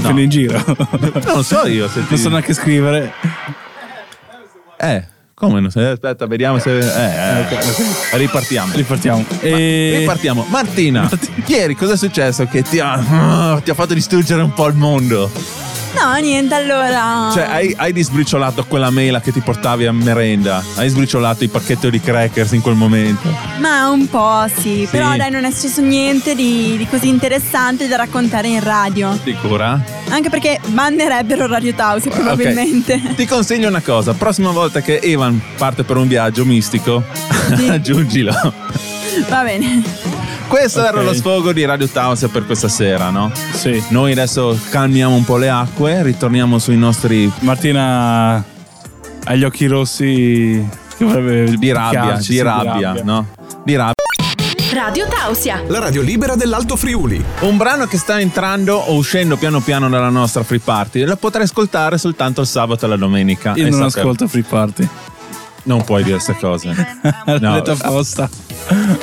Fino 0.00 0.20
in 0.20 0.28
giro. 0.28 0.62
Non 0.66 1.36
lo 1.36 1.42
so 1.42 1.66
io 1.66 1.88
se 1.88 2.00
ti... 2.00 2.06
Non 2.10 2.18
so 2.18 2.28
neanche 2.28 2.54
scrivere. 2.54 3.12
Eh, 4.78 5.04
come 5.32 5.60
non 5.60 5.70
sei? 5.70 5.92
Aspetta, 5.92 6.26
vediamo 6.26 6.58
se... 6.58 6.78
Eh, 6.78 7.54
eh. 7.54 8.16
Ripartiamo. 8.18 8.72
Ripartiamo. 8.74 9.24
E... 9.40 9.96
Ripartiamo. 9.98 10.44
Martina, 10.48 11.08
ieri 11.46 11.76
cosa 11.76 11.92
è 11.92 11.96
successo 11.96 12.46
che 12.46 12.62
ti 12.62 12.80
ha, 12.80 13.60
ti 13.62 13.70
ha 13.70 13.74
fatto 13.74 13.94
distruggere 13.94 14.42
un 14.42 14.52
po' 14.52 14.66
il 14.66 14.74
mondo? 14.74 15.30
No, 15.98 16.14
niente, 16.20 16.54
allora. 16.54 17.30
Cioè, 17.32 17.44
hai, 17.44 17.74
hai 17.76 17.92
disbriciolato 17.92 18.64
quella 18.66 18.90
mela 18.90 19.20
che 19.20 19.32
ti 19.32 19.40
portavi 19.40 19.86
a 19.86 19.92
merenda? 19.92 20.62
Hai 20.76 20.88
sbriciolato 20.88 21.44
i 21.44 21.48
pacchetti 21.48 21.90
di 21.90 22.00
crackers 22.00 22.52
in 22.52 22.60
quel 22.60 22.74
momento? 22.74 23.28
Ma 23.58 23.88
un 23.88 24.08
po' 24.08 24.44
sì, 24.54 24.86
però 24.90 25.16
dai, 25.16 25.30
non 25.30 25.44
è 25.44 25.50
successo 25.50 25.80
niente 25.80 26.34
di, 26.34 26.76
di 26.76 26.86
così 26.88 27.08
interessante 27.08 27.88
da 27.88 27.96
raccontare 27.96 28.48
in 28.48 28.62
radio. 28.62 29.18
Sicura? 29.22 29.82
Anche 30.08 30.28
perché 30.30 30.60
bannerebbero 30.66 31.46
Radio 31.46 31.74
Tausi 31.74 32.08
probabilmente. 32.08 32.94
Ok. 32.94 33.14
Ti 33.14 33.26
consiglio 33.26 33.68
una 33.68 33.80
cosa: 33.80 34.12
prossima 34.12 34.50
volta 34.50 34.80
che 34.80 35.00
Evan 35.02 35.40
parte 35.56 35.82
per 35.84 35.96
un 35.96 36.06
viaggio 36.08 36.44
mistico, 36.44 37.02
Sì. 37.56 37.68
aggiungilo. 37.68 38.32
Va 39.28 39.42
bene. 39.42 40.15
Questo 40.48 40.80
Ok. 40.80 40.86
era 40.86 41.02
lo 41.02 41.12
sfogo 41.12 41.52
di 41.52 41.64
Radio 41.64 41.88
Tausia 41.88 42.28
per 42.28 42.46
questa 42.46 42.68
sera, 42.68 43.10
no? 43.10 43.30
Sì. 43.52 43.82
Noi 43.88 44.12
adesso 44.12 44.58
calmiamo 44.70 45.14
un 45.14 45.24
po' 45.24 45.36
le 45.36 45.48
acque, 45.48 46.02
ritorniamo 46.02 46.58
sui 46.58 46.76
nostri 46.76 47.30
Martina 47.40 48.36
ha 49.28 49.34
gli 49.34 49.42
occhi 49.42 49.66
rossi 49.66 50.64
che 50.96 51.04
vorrebbe 51.04 51.56
di 51.56 51.72
rabbia, 51.72 52.18
di 52.24 52.40
rabbia, 52.42 52.94
no? 53.02 53.26
Di 53.64 53.74
rabbia. 53.74 53.94
Radio 54.72 55.06
Tausia. 55.08 55.62
La 55.68 55.78
radio 55.80 56.02
libera 56.02 56.36
dell'Alto 56.36 56.76
Friuli. 56.76 57.22
Un 57.40 57.56
brano 57.56 57.86
che 57.86 57.96
sta 57.98 58.20
entrando 58.20 58.76
o 58.76 58.94
uscendo 58.94 59.36
piano 59.36 59.60
piano 59.60 59.88
dalla 59.88 60.10
nostra 60.10 60.42
free 60.44 60.60
party, 60.60 61.04
lo 61.04 61.16
potrai 61.16 61.44
ascoltare 61.44 61.98
soltanto 61.98 62.42
il 62.42 62.46
sabato 62.46 62.84
e 62.84 62.88
la 62.88 62.96
domenica. 62.96 63.54
Io 63.56 63.66
E 63.66 63.70
non 63.70 63.80
saper- 63.90 63.96
ascolto 63.98 64.28
Free 64.28 64.44
Party. 64.48 64.88
Non 65.66 65.82
puoi 65.84 66.02
dire 66.04 66.14
queste 66.14 66.36
cose. 66.40 66.68
L'ho 67.26 67.38
No. 67.40 67.54
detto 67.54 67.72
apposta. 67.72 68.28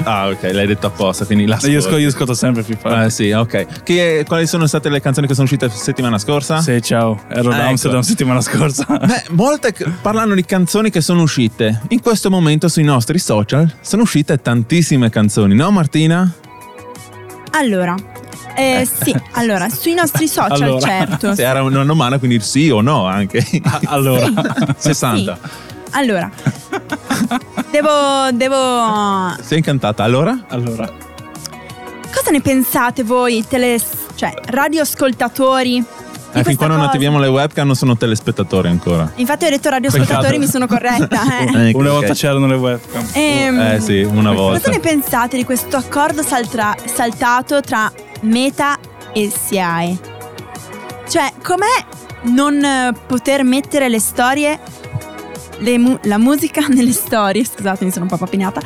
Ah, 0.03 0.27
ok, 0.29 0.43
l'hai 0.51 0.65
detto 0.65 0.87
apposta, 0.87 1.25
quindi 1.25 1.45
la 1.45 1.57
Io 1.63 1.79
ascolto, 1.79 1.97
io 1.97 2.07
ascolto 2.07 2.33
sempre 2.33 2.63
Party. 2.63 3.05
Eh 3.05 3.09
sì, 3.09 3.31
ok. 3.31 3.83
Che- 3.83 4.23
quali 4.27 4.47
sono 4.47 4.65
state 4.65 4.89
le 4.89 5.01
canzoni 5.01 5.27
che 5.27 5.33
sono 5.33 5.45
uscite 5.45 5.69
settimana 5.69 6.17
scorsa? 6.17 6.61
Sì, 6.61 6.81
ciao. 6.81 7.21
Ero 7.29 7.49
ad 7.51 7.59
Ecco. 7.59 7.67
Amsterdam 7.69 8.01
settimana 8.01 8.39
scorsa. 8.41 8.85
Beh, 8.87 9.23
molte 9.31 9.73
parlano 10.01 10.35
di 10.35 10.45
canzoni 10.45 10.89
che 10.89 11.01
sono 11.01 11.21
uscite. 11.21 11.81
In 11.89 12.01
questo 12.01 12.29
momento 12.29 12.67
sui 12.69 12.83
nostri 12.83 13.19
social 13.19 13.71
sono 13.81 14.03
uscite 14.03 14.41
tantissime 14.41 15.09
canzoni, 15.09 15.55
no 15.55 15.69
Martina? 15.71 16.33
Allora. 17.51 17.95
Eh, 18.55 18.87
sì, 19.01 19.13
allora, 19.33 19.67
sui 19.69 19.93
nostri 19.93 20.27
social, 20.27 20.61
Allora. 20.61 20.79
certo. 20.87 21.35
Se 21.35 21.43
era 21.43 21.61
una 21.63 21.83
domanda, 21.83 22.19
quindi 22.19 22.39
sì 22.39 22.69
o 22.69 22.81
no 22.81 23.05
anche. 23.05 23.45
allora. 23.85 24.27
60. 24.77 25.37
Allora, 25.95 26.29
devo, 27.71 28.31
devo. 28.33 29.35
Sei 29.41 29.57
incantata? 29.59 30.03
Allora? 30.03 30.45
allora. 30.49 30.89
Cosa 32.13 32.31
ne 32.31 32.41
pensate 32.41 33.03
voi, 33.03 33.43
tele, 33.47 33.79
cioè, 34.15 34.33
radioascoltatori? 34.45 35.71
di 36.33 36.39
Eh, 36.39 36.43
fin 36.43 36.43
questa 36.43 36.65
quando 36.65 36.75
non 36.77 36.85
cosa? 36.85 36.89
attiviamo 36.97 37.19
le 37.19 37.27
webcam 37.27 37.65
non 37.67 37.75
sono 37.75 37.95
telespettatori 37.95 38.67
ancora. 38.67 39.11
Infatti 39.15 39.45
ho 39.45 39.49
detto 39.49 39.69
radioascoltatori, 39.69 40.37
Peccato. 40.37 40.39
mi 40.39 40.47
sono 40.47 40.65
corretta. 40.67 41.21
Eh. 41.61 41.69
Ecco, 41.69 41.77
Una 41.77 41.89
ok. 41.89 41.95
volta 41.97 42.13
c'erano 42.13 42.47
le 42.47 42.55
webcam. 42.55 43.07
Ehm, 43.13 43.59
Eh 43.59 43.79
sì, 43.79 44.01
una 44.01 44.31
volta. 44.31 44.57
Cosa 44.59 44.71
ne 44.71 44.79
pensate 44.79 45.37
di 45.37 45.45
questo 45.45 45.77
accordo 45.77 46.23
saltra- 46.23 46.75
saltato 46.85 47.61
tra 47.61 47.91
Meta 48.21 48.77
e 49.13 49.29
SIAE? 49.31 49.97
Cioè, 51.07 51.33
com'è 51.43 51.85
non 52.23 52.63
eh, 52.63 52.93
poter 53.05 53.43
mettere 53.43 53.89
le 53.89 53.99
storie, 53.99 54.59
mu- 55.77 55.99
la 56.03 56.17
musica 56.17 56.67
nelle 56.69 56.91
storie? 56.91 57.43
Scusate, 57.45 57.85
mi 57.85 57.91
sono 57.91 58.03
un 58.03 58.09
po' 58.09 58.17
papinata. 58.17 58.61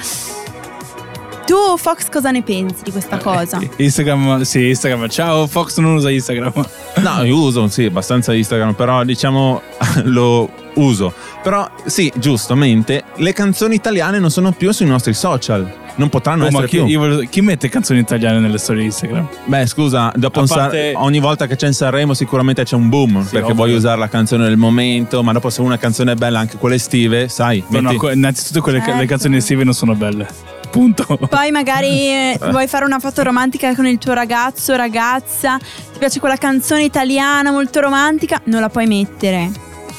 Tu, 1.45 1.55
Fox, 1.77 2.09
cosa 2.09 2.29
ne 2.31 2.43
pensi 2.43 2.83
di 2.83 2.91
questa 2.91 3.17
cosa? 3.19 3.61
Instagram, 3.77 4.41
sì, 4.41 4.67
Instagram. 4.67 5.07
Ciao, 5.07 5.47
Fox 5.47 5.77
non 5.77 5.95
usa 5.95 6.09
Instagram. 6.09 6.51
No, 6.97 7.23
io 7.23 7.37
uso 7.39 7.67
sì, 7.67 7.85
abbastanza 7.85 8.33
Instagram, 8.33 8.73
però 8.73 9.03
diciamo 9.03 9.61
lo 10.05 10.49
uso. 10.73 11.13
Però 11.43 11.69
sì, 11.85 12.11
giustamente, 12.15 13.03
le 13.17 13.33
canzoni 13.33 13.75
italiane 13.75 14.17
non 14.19 14.31
sono 14.31 14.51
più 14.51 14.71
sui 14.71 14.87
nostri 14.87 15.13
social. 15.13 15.71
Non 15.97 16.09
potranno 16.09 16.43
Oh, 16.45 16.47
essere 16.47 16.67
chi, 16.67 16.77
più. 16.77 16.85
io 16.87 16.99
voglio- 16.99 17.19
chi 17.29 17.41
mette 17.41 17.69
canzoni 17.69 17.99
italiane 17.99 18.39
nelle 18.39 18.57
storie 18.57 18.83
Instagram? 18.83 19.27
Beh, 19.45 19.65
scusa, 19.65 20.11
dopo 20.15 20.39
un 20.39 20.47
San- 20.47 20.57
parte- 20.59 20.93
ogni 20.95 21.19
volta 21.19 21.45
che 21.47 21.55
c'è 21.55 21.67
in 21.67 21.73
Sanremo 21.73 22.13
sicuramente 22.13 22.63
c'è 22.63 22.75
un 22.75 22.87
boom 22.89 23.23
perché 23.23 23.39
ovvio. 23.41 23.53
vuoi 23.55 23.73
usare 23.73 23.97
la 23.99 24.07
canzone 24.07 24.43
del 24.45 24.57
momento, 24.57 25.23
ma 25.23 25.31
dopo 25.31 25.49
se 25.49 25.61
una 25.61 25.77
canzone 25.77 26.11
è 26.11 26.15
bella, 26.15 26.39
anche 26.39 26.57
quelle 26.57 26.75
estive, 26.75 27.27
sai, 27.29 27.63
No, 27.67 27.79
no, 27.81 27.89
metti- 27.89 27.97
que- 27.97 28.13
innanzitutto 28.13 28.61
quelle 28.61 28.79
Certo. 28.79 28.95
le 28.99 29.05
canzoni 29.07 29.35
estive 29.37 29.63
non 29.63 29.73
sono 29.73 29.95
belle. 29.95 30.27
Punto. 30.69 31.17
Poi 31.29 31.49
magari 31.49 31.87
eh, 32.11 32.39
vuoi 32.51 32.67
fare 32.67 32.85
una 32.85 32.99
foto 32.99 33.23
romantica 33.23 33.73
con 33.73 33.87
il 33.87 33.97
tuo 33.97 34.13
ragazzo, 34.13 34.75
ragazza, 34.75 35.57
ti 35.57 35.97
piace 35.97 36.19
quella 36.19 36.35
canzone 36.37 36.83
italiana 36.83 37.49
molto 37.51 37.79
romantica, 37.79 38.39
non 38.45 38.61
la 38.61 38.69
puoi 38.69 38.85
mettere. 38.85 39.49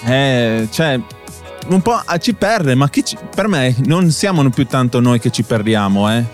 Eh, 0.05 0.69
cioè, 0.71 1.01
un 1.69 1.83
po' 1.83 2.01
ah, 2.05 2.17
ci 2.19 2.35
perde, 2.35 2.75
ma 2.75 2.89
chi 2.89 3.05
ci- 3.05 3.17
per 3.35 3.49
me 3.49 3.75
non 3.85 4.11
siamo 4.11 4.49
più 4.51 4.67
tanto 4.67 5.01
noi 5.01 5.19
che 5.21 5.31
ci 5.31 5.43
perdiamo, 5.43 6.11
eh. 6.11 6.25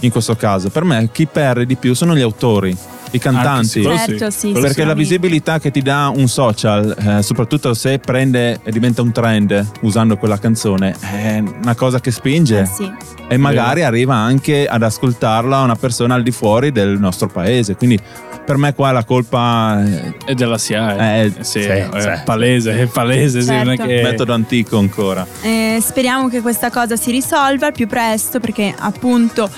In 0.00 0.10
questo 0.10 0.34
caso, 0.36 0.70
per 0.70 0.84
me 0.84 1.10
chi 1.12 1.26
perde 1.26 1.66
di 1.66 1.76
più 1.76 1.94
sono 1.94 2.16
gli 2.16 2.22
autori, 2.22 2.74
i 3.12 3.18
cantanti. 3.18 3.82
Quello 3.82 3.96
certo, 3.96 4.30
sì. 4.30 4.52
Perché 4.52 4.84
la 4.84 4.94
visibilità 4.94 5.58
che 5.58 5.70
ti 5.70 5.82
dà 5.82 6.12
un 6.14 6.28
social, 6.28 6.94
eh, 6.98 7.22
soprattutto 7.22 7.74
se 7.74 7.98
prende 7.98 8.60
e 8.62 8.70
diventa 8.70 9.02
un 9.02 9.12
trend 9.12 9.68
usando 9.82 10.16
quella 10.16 10.38
canzone, 10.38 10.94
è 11.00 11.42
una 11.62 11.74
cosa 11.74 12.00
che 12.00 12.10
spinge. 12.10 12.60
Eh 12.60 12.66
sì. 12.66 12.92
E 13.28 13.36
magari 13.36 13.84
arriva 13.84 14.14
anche 14.16 14.66
ad 14.66 14.82
ascoltarla 14.82 15.60
una 15.60 15.76
persona 15.76 16.14
al 16.14 16.22
di 16.24 16.32
fuori 16.32 16.72
del 16.72 16.98
nostro 16.98 17.28
paese. 17.28 17.76
Quindi 17.76 17.96
per 18.44 18.56
me 18.56 18.74
qua 18.74 18.90
la 18.90 19.04
colpa 19.04 19.80
è 19.84 20.14
È 20.24 20.34
della 20.34 20.58
SIAE. 20.58 21.24
Eh, 21.24 21.32
sì, 21.44 21.62
sì, 21.62 21.68
è 21.68 21.88
sì. 21.96 22.22
palese, 22.24 22.76
è 22.80 22.86
palese. 22.86 23.42
sì, 23.42 23.50
non 23.52 23.70
è 23.70 23.76
Certo. 23.76 23.86
che... 23.86 24.02
metodo 24.02 24.32
antico 24.32 24.78
ancora. 24.78 25.24
Eh, 25.42 25.78
speriamo 25.80 26.28
che 26.28 26.40
questa 26.40 26.70
cosa 26.70 26.96
si 26.96 27.12
risolva 27.12 27.66
al 27.66 27.72
più 27.72 27.86
presto 27.86 28.40
perché 28.40 28.74
appunto 28.76 29.48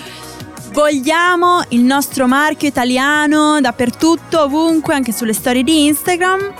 vogliamo 0.73 1.62
il 1.69 1.81
nostro 1.83 2.26
marchio 2.26 2.69
italiano 2.69 3.61
dappertutto, 3.61 4.43
ovunque, 4.43 4.95
anche 4.95 5.12
sulle 5.12 5.33
storie 5.33 5.62
di 5.62 5.87
Instagram. 5.87 6.52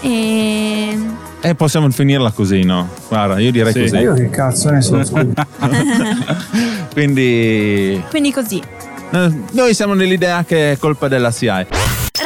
E 0.00 0.98
E 1.44 1.54
possiamo 1.54 1.88
finirla 1.90 2.30
così, 2.30 2.62
no? 2.62 2.88
Guarda, 3.08 3.38
io 3.38 3.50
direi 3.50 3.72
Sì. 3.72 3.80
così. 3.80 3.94
Ma 3.94 4.00
io 4.00 4.14
che 4.14 4.30
cazzo 4.30 4.70
ne 4.70 4.80
so. 4.82 5.00
Quindi 6.92 8.02
quindi 8.10 8.32
così. 8.32 8.62
eh, 9.10 9.32
noi 9.52 9.74
siamo 9.74 9.94
nell'idea 9.94 10.44
che 10.44 10.72
è 10.72 10.78
colpa 10.78 11.08
della 11.08 11.30
SIAE. 11.30 11.66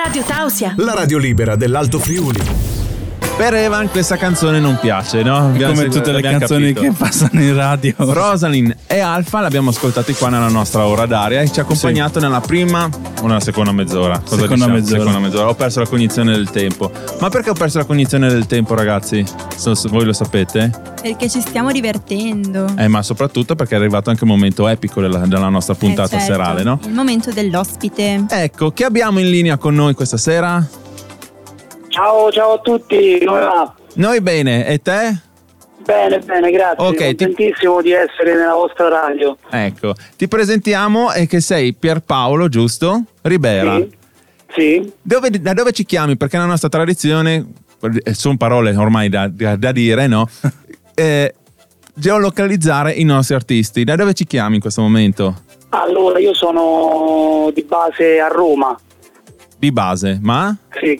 Radio 0.04 0.22
Tausia. 0.22 0.74
La 0.76 0.94
radio 0.94 1.18
libera 1.18 1.56
dell'Alto 1.56 1.98
Friuli. 1.98 2.65
Per 3.36 3.52
Evan 3.52 3.90
questa 3.90 4.16
canzone 4.16 4.60
non 4.60 4.78
piace, 4.80 5.22
no? 5.22 5.48
Abbiamo- 5.48 5.74
Come 5.74 5.88
tutte 5.88 6.10
le 6.10 6.22
canzoni 6.22 6.72
capito. 6.72 6.80
che 6.80 6.96
passano 6.96 7.42
in 7.42 7.54
radio. 7.54 7.92
Rosalind 7.98 8.74
e 8.86 8.98
Alfa 9.00 9.40
l'abbiamo 9.40 9.68
ascoltati 9.68 10.14
qua 10.14 10.30
nella 10.30 10.48
nostra 10.48 10.86
ora 10.86 11.04
d'aria 11.04 11.42
e 11.42 11.50
ci 11.52 11.60
ha 11.60 11.62
accompagnato 11.64 12.18
nella 12.18 12.40
prima 12.40 12.88
o 13.20 13.26
nella 13.26 13.40
seconda 13.40 13.72
mezz'ora. 13.72 14.20
Cosa 14.20 14.40
Seconda 14.40 14.54
diciamo? 14.54 14.72
mezz'ora. 14.72 14.98
Seconda 15.00 15.18
mezz'ora. 15.18 15.48
Ho 15.50 15.54
perso 15.54 15.80
la 15.80 15.86
cognizione 15.86 16.32
del 16.32 16.48
tempo. 16.50 16.90
Ma 17.20 17.28
perché 17.28 17.50
ho 17.50 17.52
perso 17.52 17.76
la 17.76 17.84
cognizione 17.84 18.28
del 18.28 18.46
tempo, 18.46 18.74
ragazzi? 18.74 19.22
So- 19.54 19.74
so- 19.74 19.90
voi 19.90 20.06
lo 20.06 20.14
sapete? 20.14 20.70
Perché 21.02 21.28
ci 21.28 21.40
stiamo 21.42 21.70
divertendo. 21.72 22.72
Eh, 22.78 22.88
ma 22.88 23.02
soprattutto 23.02 23.54
perché 23.54 23.74
è 23.74 23.78
arrivato 23.78 24.08
anche 24.08 24.24
un 24.24 24.30
momento 24.30 24.66
epico 24.66 25.02
della, 25.02 25.26
della 25.26 25.50
nostra 25.50 25.74
puntata 25.74 26.16
Eh, 26.16 26.20
certo, 26.20 26.32
serale, 26.32 26.62
no? 26.62 26.78
Il 26.86 26.92
momento 26.94 27.30
dell'ospite. 27.30 28.24
Ecco, 28.30 28.70
chi 28.72 28.82
abbiamo 28.82 29.18
in 29.20 29.28
linea 29.28 29.58
con 29.58 29.74
noi 29.74 29.92
questa 29.92 30.16
sera? 30.16 30.66
Ciao, 31.96 32.30
ciao 32.30 32.52
a 32.52 32.58
tutti, 32.58 33.24
come 33.24 33.40
va? 33.40 33.74
Noi 33.94 34.20
bene, 34.20 34.66
e 34.66 34.82
te? 34.82 35.18
Bene, 35.82 36.18
bene, 36.18 36.50
grazie. 36.50 36.86
Ok, 36.86 36.96
ti- 36.96 37.04
Contentissimo 37.24 37.80
di 37.80 37.92
essere 37.92 38.34
nella 38.34 38.52
vostra 38.52 38.88
radio. 38.90 39.38
Ecco, 39.48 39.94
ti 40.14 40.28
presentiamo 40.28 41.10
e 41.14 41.26
che 41.26 41.40
sei 41.40 41.72
Pierpaolo, 41.72 42.48
giusto? 42.50 43.02
Ribera. 43.22 43.76
Sì. 43.76 43.94
Sì. 44.54 44.92
Dove- 45.00 45.30
da 45.40 45.54
dove 45.54 45.72
ci 45.72 45.86
chiami? 45.86 46.18
Perché 46.18 46.36
la 46.36 46.44
nostra 46.44 46.68
tradizione, 46.68 47.46
eh, 48.04 48.12
sono 48.12 48.36
parole 48.36 48.76
ormai 48.76 49.08
da, 49.08 49.28
da- 49.28 49.56
da 49.56 49.72
dire, 49.72 50.06
no? 50.06 50.28
Eh, 50.98 51.34
geolocalizzare 51.94 52.92
i 52.92 53.04
nostri 53.04 53.34
artisti. 53.34 53.84
Da 53.84 53.96
dove 53.96 54.12
ci 54.12 54.26
chiami 54.26 54.56
in 54.56 54.60
questo 54.60 54.82
momento? 54.82 55.42
Allora, 55.70 56.18
io 56.18 56.34
sono 56.34 57.50
di 57.54 57.62
base 57.64 58.18
a 58.20 58.28
Roma. 58.28 58.78
Di 59.58 59.72
base, 59.72 60.18
ma? 60.22 60.54
Sì. 60.78 60.98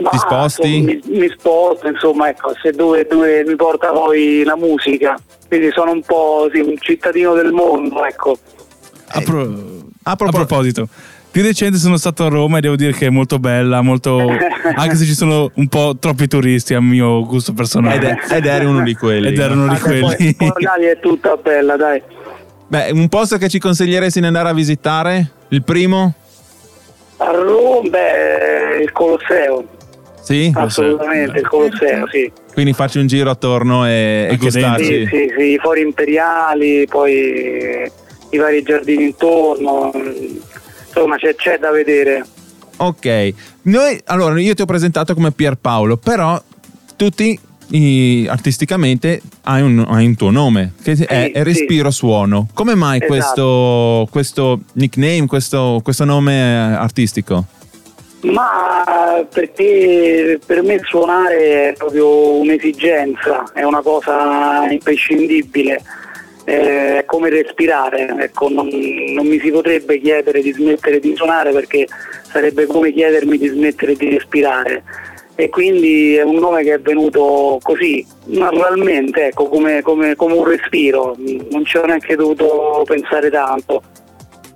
Ma, 0.00 0.10
Ti 0.10 0.18
sposti? 0.18 0.76
insomma, 0.76 1.00
Mi, 1.06 1.18
mi 1.18 1.28
sposto, 1.36 1.88
insomma, 1.88 2.28
ecco, 2.28 2.52
se 2.62 2.70
dove, 2.72 3.06
dove 3.08 3.44
mi 3.46 3.56
porta 3.56 3.90
poi 3.90 4.42
la 4.44 4.56
musica. 4.56 5.18
Quindi 5.48 5.70
sono 5.72 5.92
un 5.92 6.02
po' 6.02 6.48
sì, 6.52 6.60
un 6.60 6.76
cittadino 6.78 7.32
del 7.34 7.52
mondo, 7.52 8.04
ecco. 8.04 8.36
A, 9.08 9.20
pro- 9.20 9.42
a 10.02 10.10
a 10.10 10.16
propos- 10.16 10.34
proposito, 10.44 10.88
di 11.30 11.40
recente 11.40 11.78
sono 11.78 11.96
stato 11.96 12.24
a 12.24 12.28
Roma 12.28 12.58
e 12.58 12.60
devo 12.60 12.76
dire 12.76 12.92
che 12.92 13.06
è 13.06 13.10
molto 13.10 13.38
bella, 13.38 13.80
molto... 13.80 14.18
anche 14.76 14.96
se 14.96 15.04
ci 15.04 15.14
sono 15.14 15.50
un 15.54 15.68
po' 15.68 15.96
troppi 15.98 16.26
turisti 16.26 16.74
a 16.74 16.80
mio 16.80 17.24
gusto 17.24 17.52
personale. 17.52 17.96
Ed, 17.96 18.02
è- 18.04 18.34
ed 18.36 18.46
eri 18.46 18.64
uno 18.66 18.82
di 18.82 18.94
quelli. 18.94 19.28
Ed 19.28 19.38
erano 19.38 19.68
di 19.68 19.74
Ah, 19.76 19.78
poi- 19.78 20.00
quelli. 20.02 20.34
Poi 20.36 20.52
l'Italia 20.56 20.90
è 20.90 21.00
tutta 21.00 21.36
bella, 21.36 21.76
dai. 21.76 22.02
Beh, 22.68 22.90
un 22.90 23.08
posto 23.08 23.38
che 23.38 23.48
ci 23.48 23.58
consiglieresti 23.60 24.20
di 24.20 24.26
andare 24.26 24.48
a 24.48 24.52
visitare? 24.52 25.30
Il 25.48 25.62
primo? 25.62 26.12
A 27.18 27.30
Roma, 27.30 27.88
beh, 27.88 28.80
il 28.82 28.90
Colosseo. 28.92 29.64
Sì? 30.26 30.50
Assolutamente, 30.52 31.38
il 31.38 31.46
Colosseo, 31.46 32.08
sì. 32.10 32.30
Quindi 32.52 32.72
facci 32.72 32.98
un 32.98 33.06
giro 33.06 33.30
attorno 33.30 33.86
e, 33.86 34.26
e 34.28 34.36
gustarci. 34.36 34.84
Sì, 34.84 35.06
sì, 35.08 35.32
sì, 35.38 35.44
i 35.52 35.58
fori 35.62 35.82
imperiali, 35.82 36.84
poi 36.88 37.88
i 38.30 38.36
vari 38.36 38.62
giardini 38.64 39.04
intorno. 39.04 39.92
Insomma, 40.84 41.16
c'è, 41.16 41.36
c'è 41.36 41.58
da 41.58 41.70
vedere. 41.70 42.26
Ok, 42.78 43.32
noi 43.62 44.00
allora 44.06 44.40
io 44.40 44.54
ti 44.54 44.62
ho 44.62 44.66
presentato 44.66 45.14
come 45.14 45.30
Pierpaolo, 45.30 45.96
però 45.96 46.42
tutti 46.96 47.38
i- 47.68 48.26
artisticamente 48.28 49.22
hai 49.44 49.62
un, 49.62 49.84
hai 49.88 50.06
un 50.06 50.16
tuo 50.16 50.30
nome 50.30 50.72
che 50.82 50.92
è, 50.92 51.30
è 51.30 51.32
sì. 51.34 51.42
Respiro 51.44 51.90
Suono. 51.92 52.48
Come 52.52 52.74
mai 52.74 52.96
Esatto. 52.98 53.12
questo, 53.12 54.08
questo 54.10 54.60
nickname, 54.72 55.26
questo, 55.26 55.80
questo 55.84 56.04
nome 56.04 56.74
artistico? 56.74 57.46
Ma 58.22 59.26
perché 59.32 60.38
per 60.44 60.62
me 60.62 60.80
suonare 60.82 61.68
è 61.68 61.74
proprio 61.76 62.34
un'esigenza, 62.36 63.52
è 63.52 63.62
una 63.62 63.82
cosa 63.82 64.66
imprescindibile, 64.68 65.82
eh, 66.44 66.98
è 66.98 67.04
come 67.04 67.28
respirare, 67.28 68.14
ecco, 68.18 68.48
non, 68.48 68.68
non 68.68 69.26
mi 69.26 69.38
si 69.38 69.50
potrebbe 69.50 70.00
chiedere 70.00 70.40
di 70.40 70.52
smettere 70.52 70.98
di 70.98 71.14
suonare 71.14 71.52
perché 71.52 71.86
sarebbe 72.22 72.66
come 72.66 72.92
chiedermi 72.92 73.36
di 73.36 73.48
smettere 73.48 73.94
di 73.94 74.08
respirare 74.08 74.82
e 75.38 75.50
quindi 75.50 76.16
è 76.16 76.22
un 76.22 76.36
nome 76.36 76.62
che 76.62 76.72
è 76.72 76.80
venuto 76.80 77.58
così, 77.62 78.04
naturalmente, 78.24 79.26
ecco, 79.26 79.48
come, 79.48 79.82
come- 79.82 80.16
come 80.16 80.32
un 80.32 80.44
respiro, 80.44 81.14
non 81.50 81.64
ci 81.66 81.76
ho 81.76 81.84
neanche 81.84 82.16
dovuto 82.16 82.82
pensare 82.86 83.28
tanto. 83.28 83.82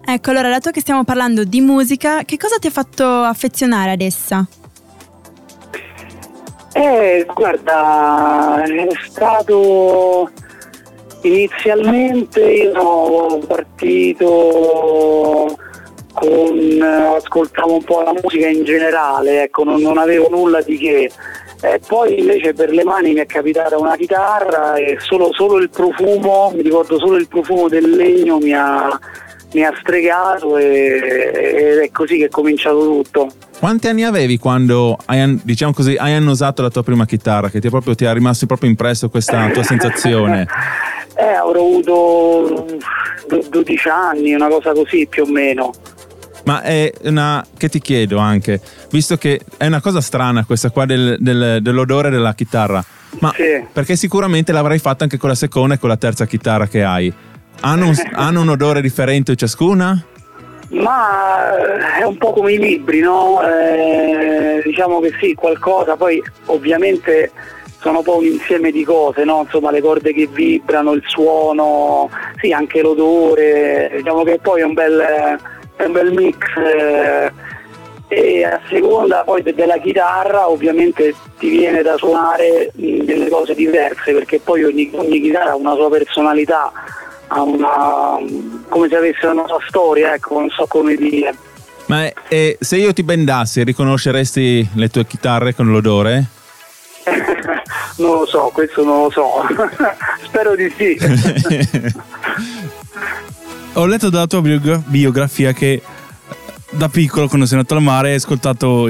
Ecco, 0.04 0.30
allora, 0.30 0.49
dato 0.49 0.71
che 0.71 0.80
stiamo 0.80 1.04
parlando 1.04 1.45
di 1.45 1.61
musica, 1.61 2.25
che 2.25 2.37
cosa 2.37 2.57
ti 2.59 2.66
ha 2.66 2.71
fatto 2.71 3.04
affezionare 3.04 3.92
ad 3.92 4.00
essa? 4.00 4.47
Eh, 6.73 7.26
guarda, 7.35 8.62
è 8.62 8.88
stato 9.09 10.30
inizialmente 11.23 12.40
io 12.40 13.38
partito 13.47 15.57
con 16.12 16.83
ascoltavo 16.83 17.75
un 17.75 17.85
po' 17.85 18.02
la 18.02 18.14
musica 18.21 18.49
in 18.49 18.64
generale, 18.64 19.45
ecco, 19.45 19.64
non, 19.64 19.80
non 19.80 19.99
avevo 19.99 20.28
nulla 20.28 20.61
di 20.61 20.78
che. 20.78 21.11
E 21.62 21.80
poi 21.87 22.21
invece 22.21 22.54
per 22.54 22.71
le 22.71 22.85
mani 22.85 23.12
mi 23.12 23.21
è 23.21 23.26
capitata 23.26 23.76
una 23.76 23.97
chitarra 23.97 24.76
e 24.76 24.97
solo, 24.99 25.30
solo 25.33 25.59
il 25.59 25.69
profumo, 25.69 26.50
mi 26.54 26.62
ricordo 26.62 26.99
solo 26.99 27.16
il 27.16 27.28
profumo 27.28 27.69
del 27.69 27.90
legno 27.90 28.38
mi 28.38 28.54
ha, 28.54 28.99
mi 29.52 29.64
ha 29.64 29.73
stregato 29.80 30.57
e- 30.59 31.30
ed 31.35 31.78
è 31.78 31.90
così 31.92 32.19
che 32.19 32.26
è 32.26 32.28
cominciato 32.28 32.78
tutto. 32.80 33.28
Quanti 33.59 33.88
anni 33.88 34.04
avevi 34.04 34.38
quando 34.38 34.97
hai, 35.07 35.38
diciamo 35.42 35.73
così, 35.73 35.95
hai 35.97 36.14
annusato 36.14 36.62
la 36.62 36.71
tua 36.71 36.83
prima 36.83 37.04
chitarra? 37.04 37.50
Che 37.50 37.61
ti, 37.61 37.66
è 37.66 37.71
proprio, 37.71 37.95
ti 37.95 38.04
è 38.04 38.12
rimasto 38.12 38.47
proprio 38.47 38.71
impresso 38.71 39.09
questa 39.11 39.49
tua 39.50 39.62
sensazione? 39.62 40.47
Eh, 41.21 41.35
avrò 41.35 41.61
avuto 41.61 42.65
do- 43.28 43.45
12 43.50 43.89
anni, 43.91 44.32
una 44.32 44.49
cosa 44.49 44.73
così 44.73 45.06
più 45.10 45.25
o 45.25 45.26
meno. 45.26 45.71
Ma 46.45 46.63
è 46.63 46.91
una 47.02 47.45
che 47.58 47.69
ti 47.69 47.78
chiedo 47.78 48.17
anche, 48.17 48.58
visto 48.91 49.19
che 49.19 49.41
è 49.58 49.67
una 49.67 49.82
cosa 49.82 50.00
strana 50.00 50.47
questa 50.47 50.71
qua 50.71 50.86
del- 50.86 51.19
del- 51.21 51.58
dell'odore 51.60 52.08
della 52.08 52.32
chitarra, 52.32 52.82
ma 53.19 53.34
Sì. 53.36 53.63
perché 53.71 53.97
sicuramente 53.97 54.50
l'avrai 54.52 54.78
fatto 54.78 55.02
anche 55.02 55.19
con 55.19 55.28
la 55.28 55.34
seconda 55.34 55.75
e 55.75 55.78
con 55.78 55.91
la 55.91 55.99
terza 55.99 56.25
chitarra 56.25 56.67
che 56.69 56.82
hai. 56.82 57.13
Hanno 57.60 57.86
un, 57.89 57.95
hanno 58.13 58.41
un 58.41 58.49
odore 58.49 58.80
differente 58.80 59.36
ciascuna? 59.36 60.02
Ma 60.71 61.56
eh, 61.56 62.00
è 62.00 62.04
un 62.04 62.17
po' 62.17 62.32
come 62.32 62.52
i 62.52 62.58
libri, 62.58 63.00
no? 63.00 63.41
Eh, 63.43 64.63
diciamo 64.65 65.00
che 65.00 65.13
sì, 65.21 65.34
qualcosa, 65.34 65.97
poi 65.97 66.23
ovviamente 66.47 67.32
sono 67.80 67.99
un 67.99 68.04
po' 68.04 68.19
un 68.19 68.25
insieme 68.25 68.71
di 68.71 68.84
cose, 68.84 69.25
no? 69.25 69.43
Insomma, 69.45 69.71
le 69.71 69.80
corde 69.80 70.13
che 70.13 70.28
vibrano, 70.30 70.93
il 70.93 71.02
suono, 71.06 72.08
sì, 72.41 72.52
anche 72.52 72.82
l'odore, 72.82 73.91
diciamo 73.97 74.23
che 74.23 74.39
poi 74.41 74.60
è 74.60 74.65
un 74.65 74.75
bel, 74.75 74.99
è 75.76 75.84
un 75.84 75.93
bel 75.93 76.13
mix. 76.13 76.39
eh, 76.56 77.32
e 78.13 78.45
a 78.45 78.60
seconda 78.69 79.23
poi 79.23 79.41
de- 79.41 79.54
della 79.54 79.78
chitarra 79.78 80.50
ovviamente 80.50 81.15
ti 81.39 81.49
viene 81.49 81.80
da 81.80 81.97
suonare 81.97 82.73
delle 82.75 83.28
cose 83.28 83.54
diverse 83.54 84.13
perché 84.13 84.41
poi 84.41 84.65
ogni, 84.65 84.91
ogni 84.95 85.21
chitarra 85.21 85.52
ha 85.52 85.54
una 85.54 85.76
sua 85.76 85.89
personalità, 85.89 86.73
ha 87.32 87.43
una, 87.43 88.19
come 88.69 88.88
se 88.88 88.97
avesse 88.97 89.26
una 89.26 89.47
sua 89.47 89.58
storia, 89.69 90.14
ecco, 90.14 90.40
non 90.40 90.50
so 90.50 90.66
come 90.66 90.95
dire. 90.97 91.34
Ma 91.86 92.04
è- 92.04 92.12
e 92.28 92.56
se 92.60 92.76
io 92.76 92.93
ti 92.93 93.02
bendassi, 93.02 93.62
riconosceresti 93.64 94.71
le 94.75 94.88
tue 94.88 95.06
chitarre 95.06 95.54
con 95.54 95.71
l'odore? 95.71 96.26
non 97.99 98.19
lo 98.19 98.26
so, 98.26 98.50
questo 98.52 98.84
non 98.84 99.04
lo 99.04 99.10
so, 99.10 99.43
spero 100.26 100.54
di 100.56 100.73
sì. 100.76 100.99
Ho 103.75 103.86
letto 103.86 104.10
dalla 104.10 104.26
tua 104.26 104.40
biogra- 104.40 104.82
biografia 104.84 105.52
che 105.52 105.80
da 106.71 106.88
piccolo, 106.88 107.28
quando 107.28 107.47
sei 107.47 107.56
andato 107.58 107.75
al 107.76 107.82
mare, 107.82 108.10
hai 108.10 108.14
ascoltato 108.16 108.88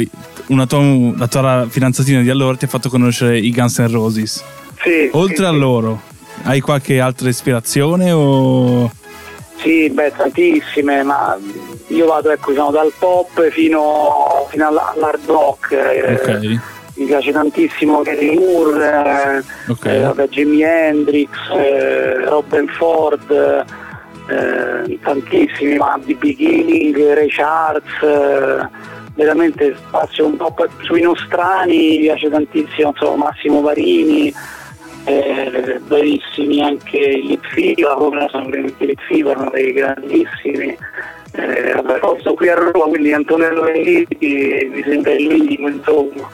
tua, 0.67 1.13
la 1.17 1.27
tua 1.29 1.67
fidanzatina 1.69 2.21
di 2.23 2.31
allora 2.31 2.57
ti 2.57 2.65
ha 2.65 2.69
fatto 2.69 2.89
conoscere 2.89 3.39
i 3.39 3.53
Guns 3.53 3.79
N' 3.79 3.91
Roses. 3.91 4.43
Sì, 4.83 5.09
Oltre 5.13 5.37
sì, 5.37 5.45
a 5.45 5.51
loro, 5.51 6.01
hai 6.45 6.61
qualche 6.61 7.01
altra 7.01 7.29
ispirazione 7.29 8.11
o... 8.13 8.91
Sì, 9.57 9.91
beh, 9.91 10.13
tantissime, 10.17 11.03
ma 11.03 11.37
io 11.89 12.07
vado 12.07 12.31
ecco, 12.31 12.51
diciamo, 12.51 12.71
dal 12.71 12.93
pop 12.99 13.47
fino, 13.51 14.47
fino 14.49 14.67
all- 14.69 14.79
all'hard 14.95 15.21
rock. 15.27 15.73
eh, 15.73 16.15
Ok, 16.15 16.61
Mi 16.95 17.05
piace 17.07 17.31
tantissimo 17.33 18.01
Gary 18.03 18.37
Moore, 18.39 19.43
eh, 19.67 19.71
ok. 19.71 19.85
eh, 19.87 19.99
vabbè, 20.01 20.29
Jimi 20.29 20.63
Hendrix, 20.63 21.29
eh, 21.57 22.25
Robin 22.25 22.67
Ford, 22.69 23.31
eh, 23.31 24.99
tantissimi, 25.03 25.77
ma 25.77 25.99
B.B. 26.03 26.35
King, 26.37 27.13
Ray 27.15 27.29
Charles, 27.29 28.69
veramente 29.15 29.77
spazio 29.89 30.25
un 30.27 30.37
po' 30.37 30.55
sui 30.85 31.03
nostrani, 31.03 31.77
mi 31.77 31.99
piace 32.01 32.31
tantissimo 32.31 32.89
insomma, 32.95 33.27
Massimo 33.27 33.61
Varini, 33.61 34.33
eh, 35.05 36.61
anche 36.63 36.97
i 36.99 37.27
Lip 37.27 37.45
Fever, 37.53 37.95
come 37.97 38.27
sono 38.31 38.49
veramente 38.49 38.85
i 38.85 38.87
Lip 38.89 39.01
Fever, 39.09 39.37
uno 39.39 39.51
dei 39.51 39.73
grandissimi. 39.73 40.77
Eh, 41.33 41.73
vabbè, 41.75 41.99
poi 42.01 42.21
sto 42.21 42.35
qui 42.35 42.49
a 42.49 42.55
Roma, 42.55 42.85
quindi 42.87 43.13
Antonello 43.13 43.63
Venditti 43.63 44.69
mi 44.73 44.83
sembra 44.83 45.13
il 45.13 45.27
minimo, 45.29 45.69
insomma. 45.69 46.29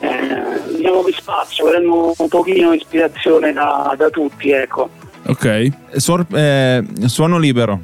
Eh, 0.00 0.76
diciamo 0.76 1.02
che 1.02 1.12
spazio, 1.12 1.64
prendo 1.68 2.14
un 2.16 2.28
pochino 2.28 2.72
ispirazione 2.72 3.52
da, 3.52 3.94
da 3.96 4.08
tutti, 4.10 4.50
ecco. 4.50 4.90
Ok. 5.26 5.68
Suor- 5.96 6.26
eh, 6.34 6.84
suono 7.06 7.38
libero. 7.38 7.80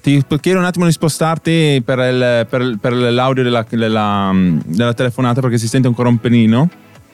Ti 0.00 0.24
chiedo 0.40 0.58
un 0.58 0.64
attimo 0.64 0.86
di 0.86 0.92
spostarti 0.92 1.82
per, 1.84 1.98
il- 1.98 2.46
per- 2.48 2.78
per 2.80 2.92
l'audio 2.94 3.42
della, 3.42 3.66
della- 3.68 4.32
della 4.64 4.94
telefonata 4.94 5.40
perché 5.42 5.58
si 5.58 5.68
sente 5.68 5.86
ancora 5.88 6.08
un 6.08 6.18
pelino. 6.18 6.70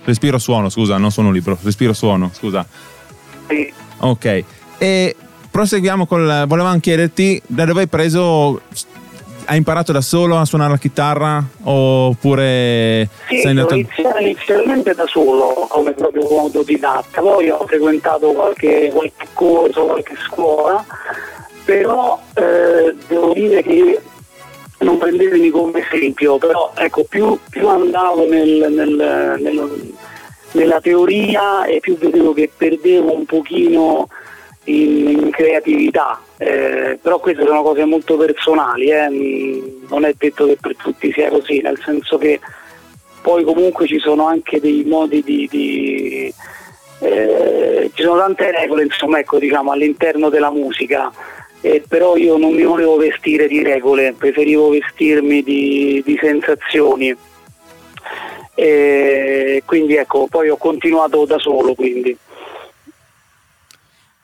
Respiro 0.07 0.39
suono, 0.39 0.69
scusa, 0.69 0.97
non 0.99 1.11
suono 1.11 1.33
libero. 1.33 1.59
Respiro 1.61 1.93
suono, 1.93 2.31
scusa. 2.33 2.65
Sì. 3.49 3.73
Ok. 3.99 4.45
E 4.79 5.17
proseguiamo 5.51 6.07
con... 6.07 6.45
Volevamo 6.47 6.79
chiederti 6.79 7.43
da 7.47 7.65
dove 7.65 7.81
hai 7.83 7.89
preso... 7.89 8.61
Hai 9.49 9.57
imparato 9.59 9.93
da 9.93 10.01
solo 10.01 10.39
a 10.39 10.45
suonare 10.45 10.73
la 10.73 10.79
chitarra 10.79 11.41
oppure 11.63 13.09
Sì, 13.29 13.39
sei 13.39 13.51
andato... 13.51 13.75
inizialmente 13.75 14.93
da 14.93 15.07
solo, 15.07 15.67
come 15.69 15.93
proprio 15.93 16.23
autodidatta, 16.41 17.21
poi 17.21 17.49
ho 17.51 17.65
frequentato 17.65 18.33
qualche, 18.33 18.91
qualche 18.93 19.27
corso, 19.35 19.85
qualche 19.85 20.15
scuola, 20.27 20.85
però 21.65 22.21
eh, 22.35 22.97
devo 23.07 23.33
dire 23.35 23.63
che 23.63 24.01
non 24.79 24.99
prendetemi 24.99 25.51
come 25.51 25.87
esempio, 25.89 26.39
però 26.39 26.73
ecco, 26.75 27.05
più, 27.09 27.39
più 27.49 27.69
andavo 27.69 28.29
nel- 28.29 28.67
nel- 28.73 29.37
nel- 29.41 29.93
nella 30.57 30.81
teoria 30.81 31.65
e 31.65 31.79
più 31.81 31.97
vedevo 31.97 32.33
che 32.33 32.51
perdevo 32.55 33.15
un 33.15 33.25
pochino 33.27 34.09
in, 34.65 35.09
in 35.09 35.31
creatività, 35.31 36.21
Eh, 36.39 36.99
però 37.01 37.19
queste 37.19 37.45
sono 37.45 37.63
cose 37.63 37.85
molto 37.85 38.17
personali, 38.17 38.91
eh, 38.91 39.09
mm, 39.09 39.87
non 39.89 40.05
è 40.05 40.13
detto 40.17 40.47
che 40.47 40.59
per 40.61 40.77
tutti 40.77 41.11
sia 41.13 41.31
così, 41.31 41.61
nel 41.61 41.81
senso 41.83 42.19
che 42.19 42.41
poi 43.23 43.43
comunque 43.45 43.87
ci 43.87 43.99
sono 43.99 44.27
anche 44.27 44.61
dei 44.61 44.85
modi 44.85 45.23
di... 45.23 45.49
di 45.51 46.35
eh, 47.01 47.91
ci 47.93 48.03
sono 48.03 48.19
tante 48.19 48.51
regole 48.51 48.85
insomma 48.85 49.19
ecco 49.19 49.39
diciamo 49.39 49.71
all'interno 49.71 50.31
della 50.31 50.51
musica 50.51 51.13
eh, 51.61 51.83
però 51.87 52.17
io 52.17 52.39
non 52.39 52.55
mi 52.55 52.63
volevo 52.63 52.97
vestire 52.97 53.49
di 53.49 53.63
regole 53.63 54.15
preferivo 54.17 54.71
vestirmi 54.71 55.43
di, 55.43 56.03
di 56.03 56.19
sensazioni 56.19 57.15
e 58.57 59.63
quindi 59.67 59.97
ecco 59.97 60.27
poi 60.29 60.49
ho 60.49 60.57
continuato 60.57 61.27
da 61.27 61.39
solo 61.39 61.75
quindi 61.75 62.17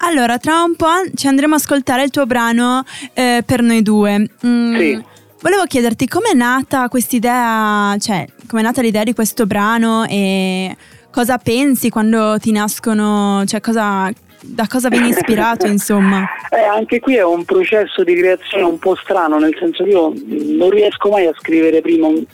Allora, 0.05 0.39
tra 0.39 0.63
un 0.63 0.75
po' 0.75 0.89
ci 1.15 1.29
andremo 1.29 1.55
a 1.55 1.59
ascoltare 1.59 2.03
il 2.03 2.11
tuo 2.11 2.27
brano 2.27 2.83
eh, 3.15 3.45
per 3.47 3.63
noi 3.63 3.83
due. 3.83 4.31
Mm, 4.45 4.77
Sì. 4.77 5.05
Volevo 5.43 5.65
chiederti 5.65 6.07
com'è 6.07 6.35
nata 6.35 6.89
quest'idea, 6.89 7.97
cioè 7.99 8.27
com'è 8.47 8.63
nata 8.63 8.81
l'idea 8.81 9.03
di 9.03 9.13
questo 9.13 9.45
brano 9.45 10.05
e 10.09 10.77
cosa 11.11 11.39
pensi 11.39 11.91
quando 11.91 12.37
ti 12.39 12.53
nascono, 12.53 13.43
cioè 13.47 13.61
cosa, 13.61 14.09
da 14.41 14.67
cosa 14.69 14.89
vieni 14.89 15.09
ispirato 15.09 15.67
insomma. 15.69 16.25
Eh, 16.49 16.63
anche 16.63 17.01
qui 17.01 17.17
è 17.17 17.25
un 17.25 17.45
processo 17.45 18.05
di 18.05 18.15
creazione 18.15 18.63
un 18.63 18.79
po' 18.79 18.95
strano, 18.95 19.39
nel 19.39 19.57
senso 19.59 19.83
che 19.83 19.91
io 19.91 20.13
non 20.27 20.71
riesco 20.71 21.11
mai 21.11 21.27
a 21.27 21.35
scrivere 21.37 21.81
prima 21.81 22.07
un, 22.07 22.25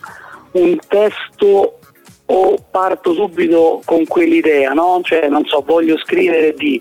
un 0.52 0.78
testo 0.86 1.77
o 2.30 2.56
parto 2.70 3.14
subito 3.14 3.80
con 3.84 4.06
quell'idea, 4.06 4.72
no? 4.72 5.00
Cioè, 5.02 5.28
non 5.28 5.44
so, 5.46 5.62
voglio 5.66 5.96
scrivere 5.98 6.52
di... 6.54 6.80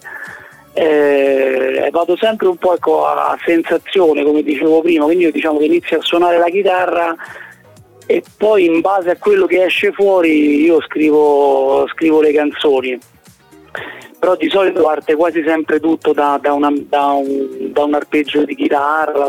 eh, 0.74 1.90
vado 1.92 2.16
sempre 2.18 2.48
un 2.48 2.58
po' 2.58 2.74
ecco, 2.76 3.06
a 3.06 3.38
sensazione, 3.46 4.24
come 4.24 4.44
dicevo 4.44 4.82
prima, 4.82 5.06
quindi 5.06 5.24
io 5.24 5.32
diciamo 5.32 5.58
che 5.58 5.66
inizio 5.66 6.00
a 6.00 6.02
suonare 6.02 6.38
la 6.38 6.50
chitarra 6.50 7.16
e 8.06 8.24
poi 8.38 8.66
in 8.66 8.82
base 8.82 9.10
a 9.12 9.18
quello 9.18 9.46
che 9.46 9.64
esce 9.66 9.92
fuori 9.92 10.62
io 10.64 10.82
scrivo, 10.82 11.86
scrivo 11.90 12.22
le 12.22 12.32
canzoni 12.32 12.98
però 14.20 14.36
di 14.36 14.50
solito 14.50 14.82
parte 14.82 15.16
quasi 15.16 15.44
sempre 15.46 15.80
tutto 15.80 16.12
da, 16.14 16.40
da 16.42 16.54
una- 16.54 16.72
da 16.74 17.12
un, 17.12 17.72
da 17.72 17.84
un 17.84 17.94
arpeggio 17.94 18.44
di 18.46 18.56
chitarra, 18.56 19.28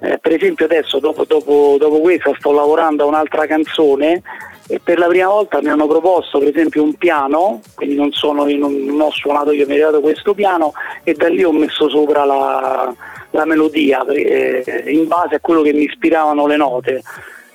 eh, 0.00 0.18
per 0.18 0.32
esempio 0.32 0.66
adesso 0.66 0.98
dopo, 0.98 1.24
dopo- 1.24 1.76
dopo 1.78 2.00
questa 2.00 2.34
sto 2.38 2.52
lavorando 2.52 3.04
a 3.04 3.06
un'altra 3.06 3.46
canzone 3.46 4.22
e 4.68 4.80
per 4.82 4.98
la 4.98 5.06
prima 5.06 5.28
volta 5.28 5.60
mi 5.62 5.68
hanno 5.68 5.86
proposto 5.86 6.38
per 6.38 6.48
esempio 6.48 6.82
un 6.82 6.94
piano, 6.94 7.60
quindi 7.74 7.94
non, 7.94 8.10
sono, 8.12 8.44
non, 8.46 9.00
ho 9.00 9.10
suonato 9.10 9.52
io, 9.52 9.64
mi 9.66 9.72
è 9.72 9.74
arrivato 9.74 10.00
questo 10.00 10.34
piano 10.34 10.72
e 11.04 11.14
da 11.14 11.28
lì 11.28 11.44
ho 11.44 11.52
messo 11.52 11.88
sopra 11.88 12.24
la, 12.24 12.92
la 13.30 13.44
melodia 13.44 14.04
eh, 14.06 14.84
in 14.88 15.06
base 15.06 15.36
a 15.36 15.40
quello 15.40 15.62
che 15.62 15.72
mi 15.72 15.84
ispiravano 15.84 16.46
le 16.46 16.56
note. 16.56 17.02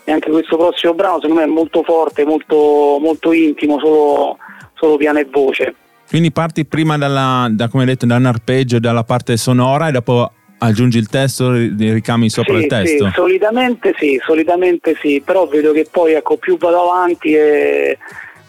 E 0.04 0.12
anche 0.12 0.32
questo 0.32 0.58
prossimo 0.58 0.93
brano 0.93 1.19
secondo 1.19 1.41
me 1.41 1.47
è 1.47 1.50
molto 1.50 1.84
forte, 1.84 2.26
molto, 2.26 2.97
molto 3.00 3.32
intimo, 3.34 3.78
solo, 3.80 4.38
solo 4.74 4.97
piano 4.97 5.19
e 5.19 5.28
voce. 5.30 5.76
Quindi 6.10 6.32
parti 6.32 6.65
prima 6.65 6.97
dalla, 6.97 7.47
da, 7.52 7.69
come 7.69 7.86
detto, 7.86 8.06
da 8.06 8.15
un 8.15 8.26
arpeggio, 8.26 8.80
dalla 8.80 9.04
parte 9.04 9.38
sonora 9.38 9.88
e 9.88 9.91
dopo 9.91 10.32
aggiungi 10.63 10.97
il 10.97 11.08
testo, 11.08 11.52
ri- 11.52 11.74
ricami 11.91 12.30
sopra 12.30 12.56
Sì, 12.58 12.62
il 12.62 12.67
testo. 12.67 13.06
Sì, 13.08 13.12
solitamente 13.13 13.93
sì, 13.97 14.21
solitamente 14.24 14.95
sì, 15.02 15.21
però 15.24 15.47
vedo 15.47 15.71
che 15.71 15.88
poi 15.89 16.13
ecco, 16.13 16.38
più 16.38 16.58
vado 16.58 16.89
avanti 16.91 17.34
e 17.34 17.97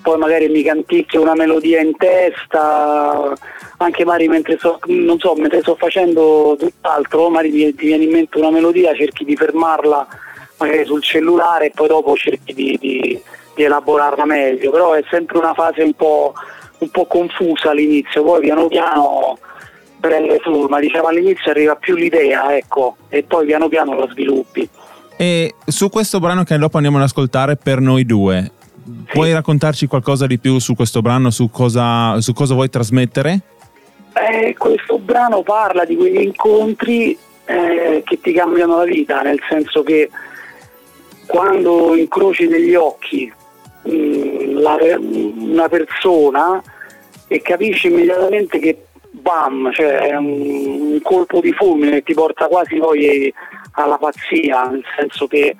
poi 0.03 0.18
magari 0.18 0.48
mi 0.48 0.62
canticchio 0.62 1.20
una 1.22 1.35
melodia 1.35 1.81
in 1.81 1.96
testa, 1.96 3.33
anche 3.79 4.05
magari 4.05 4.29
mentre 4.29 4.59
sto, 4.59 4.79
non 4.87 5.18
so, 5.18 5.35
mentre 5.37 5.61
sto 5.61 5.75
facendo 5.77 6.57
tutt'altro, 6.59 7.31
magari 7.31 7.51
ti, 7.53 7.75
ti 7.75 7.87
viene 7.87 8.05
in 8.05 8.11
mente 8.11 8.38
una 8.38 8.51
melodia, 8.51 8.94
cerchi 8.94 9.25
di 9.25 9.37
fermarla 9.37 10.07
magari 10.59 10.85
sul 10.85 11.03
cellulare 11.03 11.66
e 11.66 11.72
poi 11.75 11.88
dopo 11.88 12.14
cerchi 12.14 12.53
di, 12.53 12.77
di- 12.81 13.20
di 13.55 13.62
elaborarla 13.62 14.25
meglio, 14.25 14.70
però 14.70 14.92
è 14.92 15.05
sempre 15.11 15.38
una 15.38 15.55
fase 15.55 15.83
un 15.83 15.92
po', 15.94 16.35
un 16.79 16.88
po' 16.90 17.07
confusa 17.07 17.70
all'inizio, 17.70 18.22
poi 18.22 18.40
piano 18.40 18.66
piano 18.66 19.38
prende 20.03 20.41
forma, 20.43 20.81
diciamo 20.81 21.07
all'inizio 21.07 21.53
arriva 21.53 21.77
più 21.77 21.95
l'idea, 21.95 22.55
ecco, 22.57 22.97
e 23.09 23.23
poi 23.23 23.47
piano 23.47 23.69
piano 23.69 23.97
la 23.97 24.09
sviluppi. 24.11 24.69
E 25.17 25.55
su 25.65 25.88
questo 25.88 26.19
brano 26.19 26.43
che 26.43 26.59
dopo 26.59 26.77
andiamo 26.77 26.99
ad 26.99 27.05
ascoltare 27.05 27.55
per 27.55 27.79
noi 27.79 28.05
due, 28.05 28.51
puoi 29.07 29.33
raccontarci 29.33 29.87
qualcosa 29.87 30.27
di 30.27 30.41
più 30.41 30.59
su 30.59 30.75
questo 30.75 31.01
brano, 31.03 31.31
su 31.31 31.51
cosa, 31.51 32.21
su 32.21 32.33
cosa 32.33 32.55
vuoi 32.55 32.69
trasmettere? 32.69 33.41
Eh, 34.15 34.57
questo 34.59 34.99
brano 34.99 35.43
parla 35.43 35.85
di 35.85 35.95
quegli 35.95 36.21
incontri 36.21 37.17
eh, 37.45 38.03
che 38.05 38.21
ti 38.21 38.33
cambiano 38.33 38.79
la 38.79 38.85
vita, 38.85 39.23
nel 39.23 39.41
senso 39.49 39.85
che 39.85 40.11
quando 41.27 41.95
incroci 41.95 42.49
negli 42.49 42.75
occhi 42.75 43.33
mh, 43.85 44.61
la- 44.61 44.99
una 44.99 45.69
persona 45.69 46.61
e 47.29 47.41
capisci 47.41 47.87
immediatamente 47.87 48.59
che 48.59 48.87
bam, 49.23 49.73
cioè 49.73 50.11
è 50.11 50.17
un, 50.17 50.93
un 50.93 51.01
colpo 51.03 51.41
di 51.41 51.53
fulmine 51.53 51.93
che 51.93 52.03
ti 52.03 52.15
porta 52.15 52.49
quasi 52.49 52.77
poi 52.77 53.33
alla 53.73 53.97
pazzia, 53.97 54.65
nel 54.65 54.85
senso 54.99 55.27
che 55.27 55.57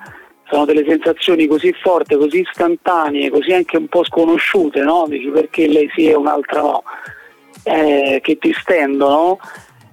sono 0.49 0.65
delle 0.65 0.85
sensazioni 0.87 1.47
così 1.47 1.73
forti, 1.81 2.15
così 2.15 2.41
istantanee, 2.41 3.31
così 3.31 3.53
anche 3.53 3.77
un 3.77 3.87
po' 3.87 4.03
sconosciute, 4.03 4.81
no? 4.81 5.05
Dici 5.07 5.29
perché 5.29 5.67
lei 5.67 5.89
sì 5.95 6.09
e 6.09 6.15
un'altra 6.15 6.61
no, 6.61 6.83
eh, 7.63 8.19
che 8.21 8.37
ti 8.37 8.53
stendono 8.53 9.39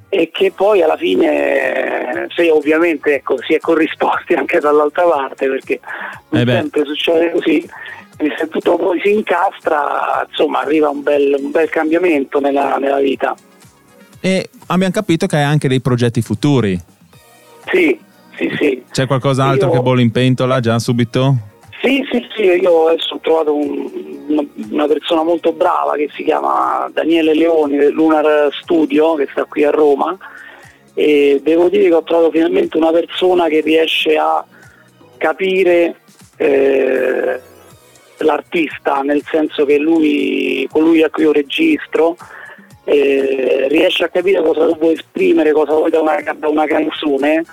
e 0.09 0.31
che 0.33 0.51
poi 0.51 0.83
alla 0.83 0.97
fine, 0.97 2.27
se 2.35 2.51
ovviamente 2.51 3.15
ecco, 3.15 3.41
si 3.41 3.55
è 3.55 3.61
corrisposti 3.61 4.35
anche 4.37 4.59
dall'altra 4.59 5.05
parte, 5.05 5.49
perché 5.49 5.81
non 6.31 6.43
Eh 6.43 6.53
sempre 6.53 6.85
succede 6.85 7.31
così, 7.31 7.67
se 8.37 8.49
tutto 8.49 8.77
poi 8.77 9.01
si 9.01 9.13
incastra, 9.13 10.27
insomma 10.29 10.61
arriva 10.61 10.91
un 10.91 11.03
bel, 11.03 11.37
un 11.39 11.51
bel 11.53 11.71
cambiamento 11.71 12.41
nella, 12.41 12.77
nella 12.77 12.99
vita. 12.99 13.35
E 14.21 14.51
abbiamo 14.67 14.93
capito 14.93 15.27
che 15.27 15.37
hai 15.37 15.45
anche 15.45 15.69
dei 15.69 15.81
progetti 15.81 16.21
futuri. 16.21 16.79
Sì, 17.73 17.99
sì, 18.37 18.51
sì. 18.59 18.83
C'è 18.91 19.07
qualcos'altro 19.07 19.69
Io- 19.69 19.73
che 19.75 19.81
bolle 19.81 20.03
in 20.03 20.11
pentola 20.11 20.61
già 20.61 20.79
subito? 20.79 21.49
Sì, 21.83 22.07
sì, 22.11 22.23
sì, 22.35 22.43
io 22.43 22.89
adesso 22.89 23.15
ho 23.15 23.21
trovato 23.21 23.55
un- 23.55 24.49
una, 24.71 24.87
persona 24.87 25.23
molto 25.23 25.53
brava 25.53 25.95
che 25.97 26.11
si 26.15 26.25
chiama 26.25 26.91
Daniele 26.93 27.35
Leoni 27.35 27.79
del 27.79 27.93
Lunar 27.93 28.51
Studio 28.61 29.15
che 29.15 29.27
sta 29.31 29.45
qui 29.45 29.65
a 29.65 29.71
Roma 29.71 30.17
e 30.93 31.41
devo 31.43 31.71
dire 31.71 31.89
che 31.89 31.95
ho 31.95 32.03
trovato 32.03 32.31
finalmente 32.31 32.77
una 32.77 32.91
persona 32.91 33.49
che 33.49 33.63
riesce 33.63 34.17
a 34.17 34.45
capire 35.17 35.97
eh, 36.37 37.41
l'artista, 38.19 39.01
nel 39.01 39.23
senso 39.31 39.65
che 39.65 39.79
lui, 39.79 40.69
colui 40.71 41.03
a 41.03 41.09
cui 41.11 41.23
io 41.23 41.33
registro, 41.33 42.17
eh, 42.90 43.68
riesce 43.68 44.03
a 44.03 44.09
capire 44.09 44.42
cosa 44.42 44.66
vuoi 44.66 44.94
esprimere, 44.94 45.53
cosa 45.53 45.74
vuoi 45.74 45.90
da 45.90 46.00
una, 46.00 46.16
da 46.37 46.48
una 46.48 46.66
canzone 46.66 47.44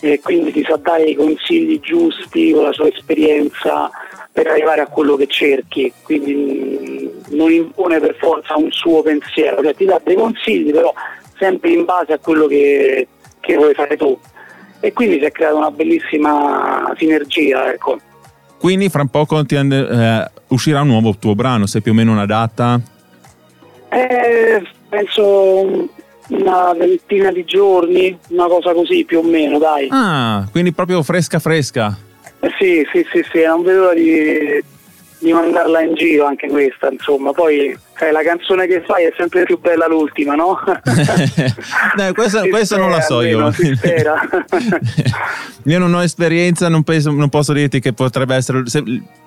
e 0.00 0.20
quindi 0.20 0.52
ti 0.52 0.64
sa 0.64 0.76
dare 0.76 1.04
i 1.04 1.14
consigli 1.16 1.80
giusti 1.80 2.52
con 2.52 2.64
la 2.64 2.72
sua 2.72 2.88
esperienza 2.88 3.90
per 4.30 4.46
arrivare 4.46 4.82
a 4.82 4.86
quello 4.86 5.16
che 5.16 5.26
cerchi, 5.26 5.92
quindi 6.02 6.34
mh, 6.34 7.34
non 7.36 7.50
impone 7.50 7.98
per 7.98 8.14
forza 8.16 8.56
un 8.56 8.70
suo 8.70 9.02
pensiero, 9.02 9.62
cioè 9.62 9.74
ti 9.74 9.84
dà 9.84 10.00
dei 10.04 10.16
consigli 10.16 10.70
però 10.70 10.92
sempre 11.38 11.70
in 11.70 11.84
base 11.84 12.12
a 12.12 12.18
quello 12.18 12.46
che, 12.46 13.08
che 13.40 13.56
vuoi 13.56 13.74
fare 13.74 13.96
tu. 13.96 14.16
E 14.80 14.92
quindi 14.92 15.18
si 15.18 15.24
è 15.24 15.32
creata 15.32 15.54
una 15.54 15.70
bellissima 15.70 16.92
sinergia, 16.98 17.72
ecco. 17.72 17.98
Quindi 18.58 18.88
fra 18.90 19.04
poco 19.10 19.44
ti 19.44 19.56
eh, 19.56 20.30
uscirà 20.48 20.82
un 20.82 20.88
nuovo 20.88 21.16
tuo 21.18 21.34
brano, 21.34 21.66
sai 21.66 21.80
più 21.80 21.92
o 21.92 21.94
meno 21.94 22.12
una 22.12 22.26
data? 22.26 22.80
Eh, 23.88 24.62
penso 24.94 25.88
una 26.28 26.72
ventina 26.72 27.32
di 27.32 27.44
giorni, 27.44 28.16
una 28.28 28.46
cosa 28.46 28.72
così 28.72 29.04
più 29.04 29.18
o 29.18 29.22
meno, 29.22 29.58
dai. 29.58 29.88
Ah, 29.90 30.46
quindi 30.50 30.72
proprio 30.72 31.02
fresca 31.02 31.40
fresca. 31.40 31.96
Eh, 32.40 32.50
sì, 32.58 32.86
sì, 32.92 33.04
sì, 33.10 33.24
sì, 33.32 33.42
non 33.44 33.62
vedo 33.62 33.80
l'ora 33.80 33.94
di, 33.94 34.62
di 35.24 35.32
mandarla 35.32 35.80
in 35.80 35.94
giro 35.94 36.26
anche 36.26 36.46
questa, 36.48 36.90
insomma. 36.92 37.32
Poi 37.32 37.76
sai, 37.96 38.12
la 38.12 38.22
canzone 38.22 38.66
che 38.66 38.82
fai 38.86 39.04
è 39.04 39.12
sempre 39.16 39.44
più 39.44 39.58
bella 39.58 39.86
l'ultima, 39.88 40.34
no? 40.34 40.58
Dai, 41.96 42.12
questo, 42.12 42.46
questo 42.48 42.76
non 42.76 42.90
lo 42.90 43.00
spera, 43.00 43.06
so 43.06 43.22
io. 43.22 43.38
almeno, 43.46 43.76
spera. 43.76 44.20
io 45.64 45.78
non 45.78 45.94
ho 45.94 46.02
esperienza, 46.02 46.68
non, 46.68 46.82
penso- 46.82 47.10
non 47.10 47.28
posso 47.30 47.52
dirti 47.52 47.80
che 47.80 47.92
potrebbe 47.92 48.34
essere. 48.34 48.62
se- 48.66 48.84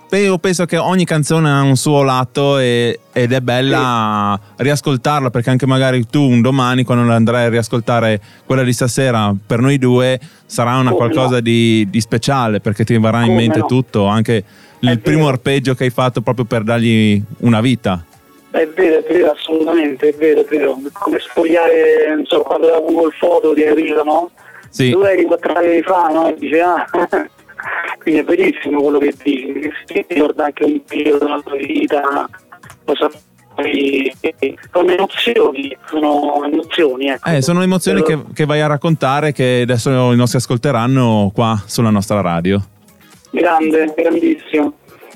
io 0.10 0.38
penso 0.38 0.66
che 0.66 0.78
ogni 0.78 1.04
canzone 1.04 1.50
ha 1.52 1.62
un 1.62 1.76
suo 1.76 2.02
lato 2.04 2.60
e- 2.60 2.98
ed 3.12 3.34
è 3.34 3.42
bella 3.42 4.40
riascoltarla 4.56 5.30
perché 5.32 5.50
anche 5.50 5.66
magari 5.66 6.08
tu 6.08 6.22
un 6.22 6.40
domani 6.40 6.86
quando 6.86 7.12
andrai 7.12 7.48
a 7.48 7.50
riascoltare 7.50 8.22
quella 8.46 8.64
di 8.64 8.72
stasera 8.72 9.36
per 9.46 9.60
noi 9.60 9.78
due 9.78 10.18
sarà 10.46 10.78
una 10.78 10.92
Come 10.92 10.96
qualcosa 10.96 11.36
no. 11.36 11.42
di, 11.42 11.88
di 11.90 12.00
speciale 12.00 12.62
perché 12.62 12.86
ti 12.86 12.98
verrà 12.98 13.20
in 13.22 13.28
Come 13.28 13.38
mente 13.40 13.60
no. 13.60 13.66
tutto, 13.66 14.06
anche 14.06 14.44
il 14.80 15.00
primo 15.00 15.28
arpeggio 15.28 15.74
che 15.74 15.86
hai 15.86 15.90
fatto 15.90 16.22
proprio 16.22 16.46
per 16.46 16.64
dargli 16.64 17.22
una 17.40 17.62
vita. 17.62 18.04
È 18.50 18.68
vero, 18.68 19.06
è 19.06 19.14
vero, 19.14 19.32
assolutamente, 19.32 20.10
è 20.10 20.14
vero, 20.14 20.42
è 20.42 20.46
vero. 20.46 20.80
Come 20.94 21.20
sfogliare, 21.20 22.16
non 22.16 22.26
so, 22.26 22.42
quando 22.42 22.68
da 22.68 22.80
Google 22.80 23.12
Foto 23.18 23.54
ti 23.54 23.64
arriva, 23.64 24.02
no? 24.04 24.32
Sì. 24.70 24.92
Tu 24.92 25.00
eri 25.02 25.24
quattro 25.24 25.54
anni 25.54 25.82
fa, 25.82 26.08
no? 26.08 26.30
E 26.30 26.36
dice, 26.36 26.62
ah, 26.62 26.86
Quindi 28.02 28.22
è 28.22 28.24
verissimo 28.24 28.82
quello 28.82 29.00
che 29.00 29.14
dici, 29.24 29.70
si 29.86 30.06
ricorda 30.08 30.46
anche 30.46 30.64
un 30.64 30.82
periodo 30.86 31.26
della 31.26 31.42
tua 31.44 31.58
vita, 31.58 32.30
cosa 32.86 33.10
sono 34.72 34.92
emozioni, 34.92 35.76
sono 35.88 36.44
emozioni, 36.46 37.08
ecco. 37.08 37.30
Eh, 37.30 37.42
sono 37.42 37.64
emozioni 37.64 38.04
che, 38.04 38.20
che 38.34 38.46
vai 38.46 38.62
a 38.62 38.68
raccontare 38.68 39.32
che 39.32 39.62
adesso 39.64 40.12
i 40.12 40.16
nostri 40.16 40.38
ascolteranno 40.38 41.32
qua 41.34 41.62
sulla 41.66 41.90
nostra 41.90 42.22
radio. 42.22 42.62
Grande, 43.38 43.94
grandissimo. 43.96 44.74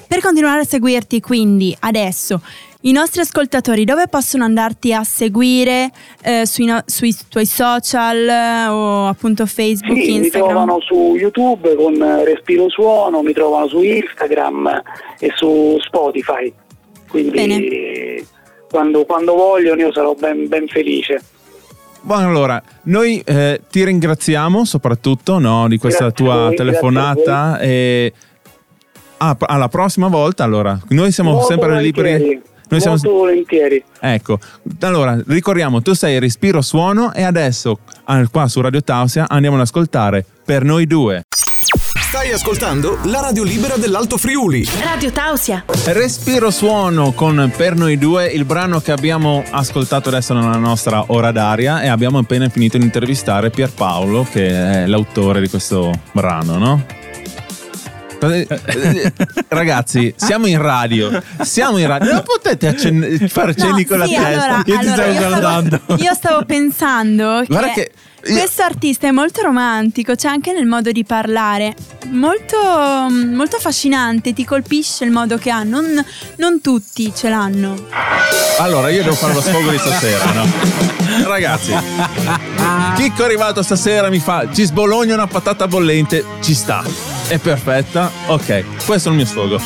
Per 0.08 0.20
continuare 0.20 0.62
a 0.62 0.64
seguirti, 0.66 1.20
quindi 1.22 1.76
adesso 1.80 2.42
i 2.82 2.92
nostri 2.92 3.22
ascoltatori 3.22 3.86
dove 3.86 4.08
possono 4.08 4.44
andarti 4.44 4.92
a 4.94 5.04
seguire 5.04 5.90
eh, 6.24 6.46
sui, 6.46 6.66
no- 6.66 6.82
sui 6.86 7.16
tuoi 7.30 7.46
social 7.46 8.18
eh, 8.28 8.68
o 8.68 9.08
appunto 9.08 9.46
Facebook, 9.46 9.98
Sì, 10.02 10.08
mi 10.12 10.16
Instagram? 10.18 10.50
trovano 10.50 10.80
su 10.82 11.16
YouTube 11.16 11.76
con 11.76 12.24
Respiro 12.24 12.70
Suono, 12.70 13.22
mi 13.22 13.34
trovano 13.34 13.68
su 13.68 13.82
Instagram 13.82 14.82
e 15.20 15.32
su 15.36 15.78
Spotify. 15.80 16.52
Quindi 17.08 18.26
quando, 18.70 19.06
quando 19.06 19.36
vogliono 19.36 19.82
io 19.82 19.94
sarò 19.94 20.14
ben, 20.14 20.48
ben 20.48 20.68
felice. 20.68 21.22
Buon 22.04 22.24
allora, 22.24 22.62
noi 22.84 23.22
eh, 23.24 23.62
ti 23.70 23.86
ringraziamo 23.86 24.66
soprattutto 24.66 25.38
no, 25.38 25.68
di 25.68 25.78
questa 25.78 26.06
Grazie 26.06 26.26
tua 26.26 26.36
voi, 26.48 26.56
telefonata 26.56 27.60
e 27.60 28.12
ah, 29.18 29.38
alla 29.40 29.68
prossima 29.68 30.08
volta 30.08 30.44
allora. 30.44 30.80
Noi 30.90 31.12
siamo 31.12 31.34
Molto 31.34 31.46
sempre 31.46 31.70
volentieri, 31.70 32.18
liberi. 32.18 32.42
Noi 32.70 32.80
siamo, 32.80 32.98
molto 33.04 33.20
volentieri. 33.20 33.84
ecco, 34.00 34.40
allora 34.80 35.22
ricordiamo, 35.28 35.84
tu 35.84 35.94
sei 35.94 36.18
Respiro 36.18 36.62
Suono 36.62 37.14
e 37.14 37.22
adesso 37.22 37.78
qua 38.32 38.48
su 38.48 38.62
Radio 38.62 38.82
Tausia 38.82 39.30
andiamo 39.30 39.58
ad 39.58 39.62
ascoltare 39.62 40.26
per 40.44 40.64
noi 40.64 40.88
due. 40.88 41.24
Stai 42.12 42.34
ascoltando 42.34 43.00
la 43.06 43.22
radio 43.22 43.42
libera 43.42 43.78
dell'Alto 43.78 44.18
Friuli. 44.18 44.68
Radio 44.84 45.14
Tausia. 45.14 45.64
Respiro 45.86 46.52
Suono 46.52 47.14
con 47.14 47.50
Per 47.56 47.76
Noi 47.76 47.98
Due, 47.98 48.28
il 48.28 48.44
brano 48.44 48.82
che 48.82 48.92
abbiamo 48.92 49.42
ascoltato 49.50 50.10
adesso 50.10 50.34
nella 50.34 50.58
nostra 50.58 51.06
ora 51.08 51.32
d'aria 51.32 51.82
e 51.82 51.88
abbiamo 51.88 52.18
appena 52.18 52.50
finito 52.50 52.78
di 52.78 52.84
intervistare 52.84 53.50
Pierpaolo 53.50 54.28
che 54.30 54.50
è 54.84 54.86
l'autore 54.88 55.40
di 55.40 55.48
questo 55.48 55.98
brano, 56.12 56.58
no? 56.58 56.86
Eh, 58.24 58.48
Ragazzi, 59.48 60.14
siamo 60.16 60.46
in 60.46 60.62
radio, 60.62 61.22
siamo 61.42 61.78
in 61.80 61.88
radio, 61.88 62.14
non 62.14 62.24
potete 62.24 62.68
accen- 62.68 63.28
fare 63.28 63.56
cenni 63.56 63.82
No, 63.82 63.88
con 63.88 63.98
la 63.98 64.06
sì, 64.06 64.14
testa. 64.14 64.28
allora, 64.28 64.58
Io 64.58 64.64
ti 64.64 64.72
allora, 64.72 64.94
stavo 64.94 65.12
io 65.12 65.18
guardando. 65.28 65.80
Stavo, 65.84 66.02
io 66.04 66.14
stavo 66.14 66.46
pensando 66.46 67.44
Guarda 67.48 67.72
che, 67.74 67.92
che- 68.22 68.32
io- 68.32 68.38
questo 68.38 68.62
artista 68.62 69.08
è 69.08 69.12
molto 69.12 69.42
romantico, 69.42 70.14
c'è 70.14 70.28
anche 70.28 70.54
nel 70.54 70.68
modo 70.68 70.92
di 70.92 71.04
parlare, 71.04 71.74
molto, 72.12 72.58
molto 73.10 73.56
affascinante, 73.56 74.34
ti 74.34 74.46
colpisce 74.46 75.04
il 75.04 75.10
modo 75.12 75.38
che 75.40 75.50
ha, 75.50 75.64
non, 75.64 75.86
non 76.38 76.62
tutti 76.62 77.12
ce 77.16 77.30
l'hanno. 77.30 77.88
Allora, 78.60 78.90
io 78.90 79.02
devo 79.02 79.16
fare 79.16 79.34
lo 79.34 79.42
sfogo 79.42 79.72
di 79.72 79.80
stasera, 79.80 80.32
no? 80.34 80.46
Ragazzi, 81.28 81.74
Chicco 82.96 83.24
è 83.24 83.26
arrivato 83.26 83.64
stasera, 83.64 84.10
mi 84.10 84.20
fa, 84.20 84.48
ci 84.54 84.64
sbologna 84.66 85.16
una 85.16 85.26
patata 85.28 85.68
bollente, 85.68 86.24
ci 86.42 86.54
sta. 86.54 86.84
È 87.28 87.38
perfetta, 87.40 88.12
ok, 88.28 88.86
questo 88.86 89.08
è 89.08 89.12
il 89.12 89.18
mio 89.18 89.26
sfogo. 89.26 89.58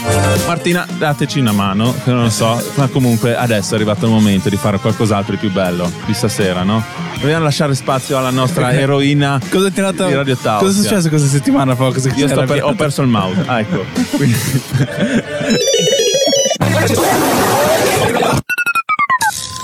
Martina, 0.45 0.85
dateci 0.99 1.39
una 1.39 1.51
mano, 1.51 1.95
che 2.03 2.11
non 2.11 2.21
lo 2.23 2.29
so, 2.29 2.61
ma 2.75 2.87
comunque 2.87 3.35
adesso 3.35 3.71
è 3.73 3.75
arrivato 3.75 4.05
il 4.05 4.11
momento 4.11 4.49
di 4.49 4.55
fare 4.57 4.77
qualcos'altro 4.79 5.33
di 5.33 5.39
più 5.39 5.51
bello 5.51 5.91
di 6.05 6.13
stasera, 6.13 6.61
no? 6.61 6.83
Dobbiamo 7.19 7.43
lasciare 7.43 7.73
spazio 7.73 8.19
alla 8.19 8.29
nostra 8.29 8.69
eroina 8.71 9.39
Cosa 9.49 9.67
è 9.67 9.71
andato? 9.75 10.05
di 10.07 10.13
Radio 10.13 10.37
Tausia. 10.37 10.67
Cosa 10.67 10.79
è 10.79 10.83
successo 10.83 11.09
questa 11.09 11.27
settimana 11.27 11.75
Fox? 11.75 12.07
Io 12.15 12.27
per- 12.27 12.63
ho 12.63 12.75
perso 12.75 13.01
il 13.01 13.07
mouse. 13.07 13.43
Ah, 13.47 13.59
ecco. 13.59 13.83
Quindi- 14.15 14.37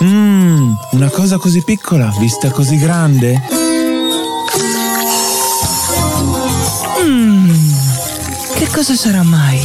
Mmm, 0.03 0.73
una 0.93 1.09
cosa 1.09 1.37
così 1.37 1.61
piccola, 1.63 2.11
vista 2.19 2.49
così 2.49 2.77
grande. 2.77 3.60
Cosa 8.71 8.95
sarà 8.95 9.23
mai? 9.23 9.59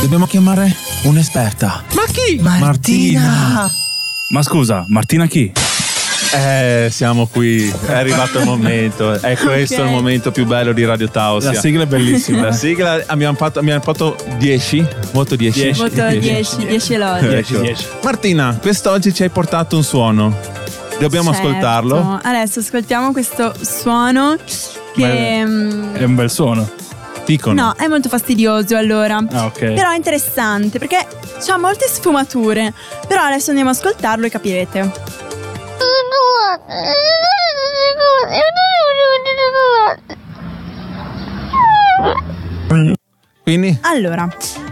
Dobbiamo 0.00 0.26
chiamare 0.26 0.74
un'esperta. 1.04 1.82
Ma 1.94 2.04
chi? 2.10 2.38
Martina. 2.40 3.72
Ma 4.28 4.42
scusa, 4.42 4.84
Martina 4.88 5.26
chi? 5.26 5.50
Eh, 6.34 6.88
siamo 6.90 7.26
qui. 7.26 7.68
È 7.86 7.92
arrivato 7.92 8.38
il 8.40 8.44
momento. 8.44 9.12
È 9.12 9.36
questo 9.36 9.80
Ok. 9.82 9.86
il 9.86 9.90
momento 9.92 10.30
più 10.30 10.44
bello 10.46 10.72
di 10.72 10.84
Radio 10.84 11.08
Tausia. 11.08 11.52
La 11.52 11.60
sigla 11.60 11.84
è 11.84 11.86
bellissima. 11.86 12.42
La 12.42 12.52
sigla 12.52 13.02
abbiamo 13.06 13.36
fatto, 13.36 13.60
abbiamo 13.60 13.80
fatto 13.80 14.16
10. 14.38 14.86
Voto 15.12 15.36
10. 15.36 15.60
Dieci. 15.62 15.80
Voto 15.80 16.06
10, 16.08 16.66
10 16.66 16.96
lodi. 16.96 17.28
10, 17.28 17.60
10. 17.60 17.86
Martina, 18.02 18.58
quest'oggi 18.60 19.14
ci 19.14 19.22
hai 19.22 19.30
portato 19.30 19.76
un 19.76 19.84
suono. 19.84 20.36
Dobbiamo 20.98 21.32
Certo. 21.32 21.48
ascoltarlo. 21.48 22.20
Adesso 22.22 22.60
ascoltiamo 22.60 23.12
questo 23.12 23.52
suono 23.60 24.36
che... 24.94 25.44
mm, 25.44 25.94
È 25.94 26.04
un 26.04 26.14
bel 26.14 26.30
suono. 26.30 26.68
Dicono. 27.26 27.62
No, 27.62 27.74
è 27.76 27.86
molto 27.88 28.08
fastidioso 28.08 28.76
allora. 28.76 29.16
Ah, 29.32 29.46
ok. 29.46 29.58
Però 29.72 29.90
è 29.90 29.96
interessante 29.96 30.78
perché 30.78 30.96
ha 31.48 31.56
molte 31.58 31.86
sfumature. 31.88 32.72
Però 33.08 33.22
adesso 33.22 33.48
andiamo 33.50 33.70
ad 33.70 33.76
ascoltarlo 33.76 34.26
e 34.26 34.30
capirete. 34.30 34.92
Quindi? 43.42 43.78
Allora, 43.82 44.26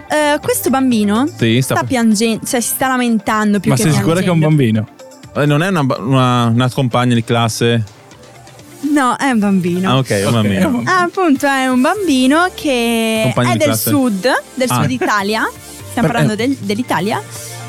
eh, 0.09 0.39
questo 0.41 0.71
bambino 0.71 1.27
Sì, 1.37 1.61
sta- 1.61 1.77
sta 1.77 1.85
piangendo, 1.85 2.47
cioè 2.47 2.61
si 2.61 2.69
sta 2.75 2.89
lamentando 2.89 3.61
più 3.61 3.71
Ma 3.71 3.77
che 3.77 3.83
sei 3.83 3.93
sicura 3.93 4.21
che 4.21 4.27
è 4.27 4.31
un 4.31 4.39
bambino? 4.41 4.87
Eh, 5.35 5.47
non 5.47 5.63
è 5.63 5.69
una, 5.69 5.81
una- 5.99 6.47
una 6.47 6.71
compagna 6.71 7.15
di 7.15 7.25
classe? 7.25 7.83
No, 8.93 9.17
è 9.17 9.31
un 9.31 9.39
bambino. 9.39 9.91
Ah, 9.91 9.97
ok, 9.99 10.23
un 10.27 10.33
bambino. 10.33 10.83
Ah, 10.85 11.03
appunto, 11.03 11.47
è 11.47 11.67
un 11.69 11.81
bambino 11.81 12.49
che 12.55 13.21
Compagno 13.25 13.53
è 13.55 13.57
del 13.57 13.67
classe. 13.69 13.91
sud, 13.91 14.29
del 14.55 14.71
Ah. 14.71 14.81
sud 14.83 14.91
Italia. 14.91 15.49
Stiamo 15.91 16.09
Per- 16.09 16.17
parlando 16.17 16.33
eh. 16.33 16.37
del- 16.37 16.57
dell'Italia. 16.61 17.23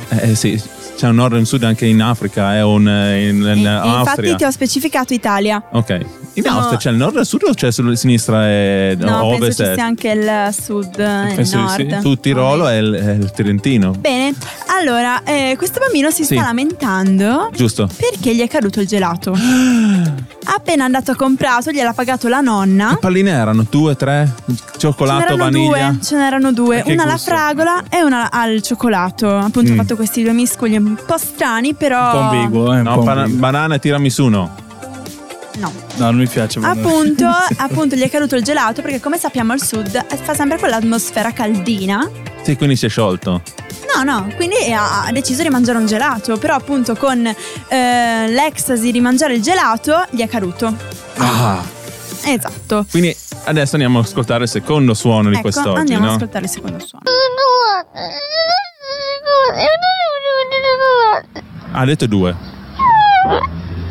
Eh, 0.10 0.32
eh, 0.32 0.36
sì, 0.36 0.62
c'è 0.97 1.08
un 1.08 1.15
nord 1.15 1.36
e 1.36 1.38
un 1.38 1.45
sud 1.45 1.63
anche 1.63 1.86
in 1.86 2.02
Africa, 2.02 2.54
è 2.56 2.63
un 2.63 2.88
eh, 2.88 3.28
in, 3.30 3.36
in 3.38 3.65
E- 3.67 3.82
e 3.88 3.97
infatti 3.99 4.36
ti 4.36 4.43
ho 4.43 4.49
specificato 4.52 5.13
Italia. 5.13 5.62
Ok. 5.71 6.06
In 6.36 6.41
Sono- 6.43 6.58
Austria 6.58 6.78
c'è 6.80 6.89
il 6.89 6.96
nord 6.98 7.15
e 7.17 7.19
il 7.19 7.26
sud 7.28 7.43
o 7.43 7.54
c'è 7.54 7.72
sulla 7.72 7.96
sinistra 7.96 8.48
e 8.50 8.98
No, 9.00 9.26
ovest? 9.26 9.39
penso 9.39 9.63
ci 9.63 9.69
e- 9.69 9.74
sia 9.76 9.86
anche 9.86 10.10
il 10.10 10.50
sud 10.52 11.00
e 11.00 11.36
il 11.38 11.48
di 11.48 11.56
nord. 11.56 11.89
sì. 11.96 12.02
Su 12.02 12.15
Tirolo 12.15 12.67
è 12.67 12.78
il, 12.78 13.17
il 13.22 13.32
Trentino. 13.32 13.91
Bene, 13.91 14.34
allora, 14.80 15.22
eh, 15.24 15.54
questo 15.58 15.80
bambino 15.80 16.10
si 16.10 16.24
Sì. 16.24 16.34
sta 16.34 16.46
lamentando 16.46 17.50
Giusto. 17.54 17.88
perché 17.96 18.34
gli 18.36 18.41
è 18.41 18.48
caduto 18.48 18.80
il 18.82 18.88
gelato. 18.88 19.38
Appena 20.46 20.84
andato 20.86 21.12
a 21.12 21.15
comprato, 21.15 21.72
gliel'ha 21.72 21.93
pagato 21.93 22.28
la 22.28 22.41
nonna. 22.41 22.89
Che 22.89 22.98
palline 22.98 23.30
erano? 23.30 23.65
Due, 23.69 23.96
tre? 23.96 24.34
Ce 24.48 24.80
Cioccolato, 24.80 25.19
n'erano 25.19 25.43
vaniglia? 25.43 25.89
due, 25.91 25.98
ce 26.02 26.15
n'erano 26.17 26.52
due, 26.52 26.84
una 26.86 27.04
alla 27.04 27.12
gusto? 27.13 27.32
fragola 27.32 27.84
e 27.89 28.04
una 28.04 28.30
al 28.32 28.62
cioccolato. 28.62 29.30
Appunto, 29.38 29.72
Mm. 29.72 29.74
ho 29.74 29.82
fatto 29.82 29.96
questi 29.96 30.24
due 30.24 30.34
miscoli 30.34 30.76
un 30.76 30.98
po' 31.06 31.17
strani, 31.17 31.74
però. 31.76 32.06
Un 32.06 32.12
po' 32.12 32.17
ambiguo, 32.36 32.74
eh? 32.74 32.82
No, 32.82 32.98
po' 33.04 33.10
ambiguo. 33.10 33.39
banana 33.39 33.76
e 33.76 33.80
tiramisù 33.80 34.26
no. 34.28 34.56
No, 35.58 35.72
No, 35.98 36.06
non 36.06 36.16
mi 36.16 36.28
piace. 36.28 36.60
appunto, 36.62 37.28
appunto, 37.58 37.96
gli 37.96 38.02
è 38.02 38.10
caduto 38.10 38.36
il 38.36 38.44
gelato 38.44 38.82
perché, 38.82 39.00
come 39.00 39.18
sappiamo, 39.18 39.54
al 39.54 39.62
sud 39.62 40.04
fa 40.24 40.34
sempre 40.34 40.58
quell'atmosfera 40.58 41.32
caldina. 41.32 42.10
Sì, 42.42 42.56
quindi 42.58 42.76
si 42.76 42.88
è 42.88 42.89
sciolto. 42.89 43.42
No, 43.96 44.04
no, 44.04 44.34
quindi 44.36 44.56
ha 44.76 45.08
deciso 45.12 45.44
di 45.44 45.50
mangiare 45.50 45.78
un 45.78 45.86
gelato, 45.86 46.38
però 46.38 46.56
appunto 46.56 46.96
con 46.96 47.24
eh, 47.26 48.28
l'ecstasy 48.28 48.92
di 48.92 49.00
mangiare 49.00 49.36
il 49.36 49.42
gelato 49.42 50.04
gli 50.10 50.22
è 50.22 50.28
caduto. 50.28 50.76
Ah. 51.18 51.62
Esatto. 52.26 52.86
Quindi 52.89 53.16
adesso 53.46 53.76
andiamo 53.76 54.00
ad 54.00 54.06
ascoltare 54.06 54.44
il 54.46 54.50
secondo 54.50 54.94
suono 54.94 55.28
di 55.30 55.36
Ecco, 55.36 55.42
quest'oggi, 55.44 55.78
andiamo 55.80 56.04
ad 56.06 56.10
no? 56.10 56.16
ascoltare 56.16 56.46
il 56.46 56.50
secondo 56.52 56.80
suono. 56.80 57.04
Ha 61.72 61.86
detto 61.86 62.06
due. 62.08 62.36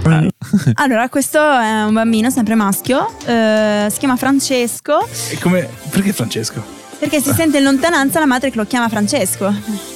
Allora, 0.75 1.09
questo 1.09 1.39
è 1.39 1.85
un 1.85 1.93
bambino 1.93 2.31
sempre 2.31 2.55
maschio, 2.55 3.09
eh, 3.25 3.87
si 3.91 3.99
chiama 3.99 4.17
Francesco, 4.17 5.07
E 5.31 5.39
come... 5.39 5.69
Perché 5.91 6.13
Francesco? 6.13 6.81
perché 7.03 7.21
si 7.21 7.33
sente 7.33 7.59
in 7.59 7.65
lontananza 7.65 8.21
la 8.21 8.27
madre 8.27 8.51
che 8.53 8.57
lo 8.57 8.65
chiama 8.65 8.89
Francesco. 8.89 9.53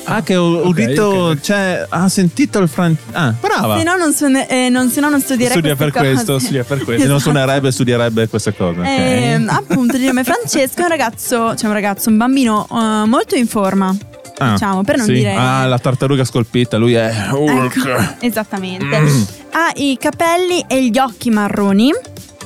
Ah, 0.06 0.22
che 0.24 0.34
ho 0.34 0.56
Ok, 0.62 0.64
udito, 0.66 1.04
ok. 1.06 1.40
cioè, 1.40 1.86
ha 1.88 2.08
sentito 2.08 2.58
il 2.58 2.66
fran... 2.68 2.96
Ah, 3.12 3.32
brava. 3.40 3.76
Se 3.78 3.84
no 3.84 3.94
non, 3.94 4.12
suone- 4.12 4.48
eh, 4.48 4.68
non, 4.70 4.90
se 4.90 4.98
no 5.00 5.08
non 5.08 5.20
studierei 5.20 5.52
Studia 5.56 5.76
per 5.76 5.92
queste 5.92 6.08
questo, 6.12 6.32
cose. 6.32 6.44
studia 6.46 6.64
per 6.64 6.78
Se 6.78 6.84
questo. 6.84 7.06
non 7.06 7.16
Esatto. 7.18 7.30
suonerebbe, 7.32 7.70
studierebbe 7.70 8.28
queste 8.28 8.56
cose. 8.56 8.80
ok? 8.80 8.86
Ehm, 8.88 9.48
appunto, 9.48 9.96
di 9.98 10.04
nome 10.06 10.24
Francesco 10.24 10.80
è 10.80 10.82
un 10.82 10.88
ragazzo, 10.88 11.54
cioè 11.54 11.68
un 11.68 11.74
ragazzo, 11.74 12.08
un 12.08 12.16
bambino 12.16 12.66
eh, 12.72 13.06
molto 13.06 13.36
in 13.36 13.46
forma. 13.46 13.96
Ah, 14.38 14.52
diciamo, 14.52 14.82
per 14.82 14.96
non 14.98 15.06
sì. 15.06 15.12
dire... 15.14 15.34
Ah, 15.34 15.66
la 15.66 15.78
tartaruga 15.78 16.24
scolpita, 16.24 16.76
lui 16.76 16.94
è 16.94 17.28
Hulk. 17.32 17.76
Ecco, 17.76 18.14
esattamente. 18.20 19.00
Mm. 19.00 19.22
Ha 19.52 19.70
i 19.76 19.96
capelli 19.98 20.64
e 20.68 20.88
gli 20.88 20.98
occhi 20.98 21.30
marroni. 21.30 21.90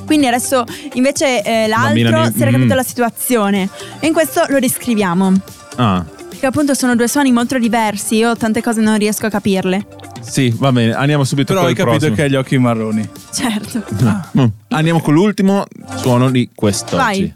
Quindi 0.05 0.27
adesso 0.27 0.63
invece 0.93 1.41
eh, 1.43 1.67
Bambina 1.69 2.09
l'altro 2.09 2.29
mi- 2.31 2.35
si 2.35 2.41
era 2.41 2.51
capito 2.51 2.73
mm. 2.73 2.77
la 2.77 2.83
situazione. 2.83 3.69
E 3.99 4.07
in 4.07 4.13
questo 4.13 4.43
lo 4.47 4.59
descriviamo. 4.59 5.33
Ah, 5.75 6.03
Perché 6.29 6.45
appunto 6.45 6.73
sono 6.73 6.95
due 6.95 7.07
suoni 7.07 7.31
molto 7.31 7.57
diversi. 7.59 8.15
Io 8.15 8.35
tante 8.35 8.61
cose 8.61 8.81
non 8.81 8.97
riesco 8.97 9.25
a 9.25 9.29
capirle. 9.29 9.85
sì, 10.21 10.53
va 10.57 10.71
bene, 10.71 10.93
andiamo 10.93 11.23
subito 11.23 11.47
Però 11.53 11.59
con 11.61 11.69
hai 11.69 11.75
capito 11.75 11.97
prossimo. 11.97 12.15
che 12.15 12.23
ha 12.23 12.27
gli 12.27 12.35
occhi 12.35 12.57
marroni. 12.57 13.07
Certo. 13.33 13.83
Mm. 14.39 14.45
Andiamo 14.69 15.01
con 15.01 15.13
l'ultimo 15.13 15.65
suono 15.97 16.29
di 16.29 16.49
quest'oggi. 16.55 16.97
Vai. 16.97 17.33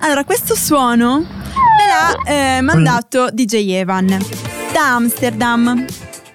Allora, 0.00 0.24
questo 0.24 0.54
suono 0.54 1.18
me 1.18 1.86
l'ha 1.86 2.56
eh, 2.56 2.60
mandato 2.60 3.28
DJ 3.32 3.70
Evan 3.72 4.06
da 4.72 4.94
Amsterdam. 4.94 5.84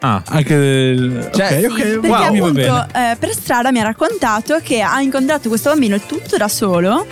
Ah, 0.02 0.22
Anche. 0.28 1.30
Cioè, 1.34 1.66
ok, 1.66 1.72
ok, 1.72 1.78
Perché 1.78 1.98
wow, 2.08 2.32
mi 2.32 2.40
va 2.40 2.48
appunto 2.48 2.88
eh, 2.98 3.16
per 3.20 3.34
strada 3.34 3.72
mi 3.72 3.80
ha 3.80 3.84
raccontato 3.84 4.60
che 4.64 4.82
ha 4.82 5.02
incontrato 5.02 5.50
questo 5.50 5.70
bambino 5.72 6.00
tutto 6.00 6.38
da 6.38 6.48
solo, 6.48 7.06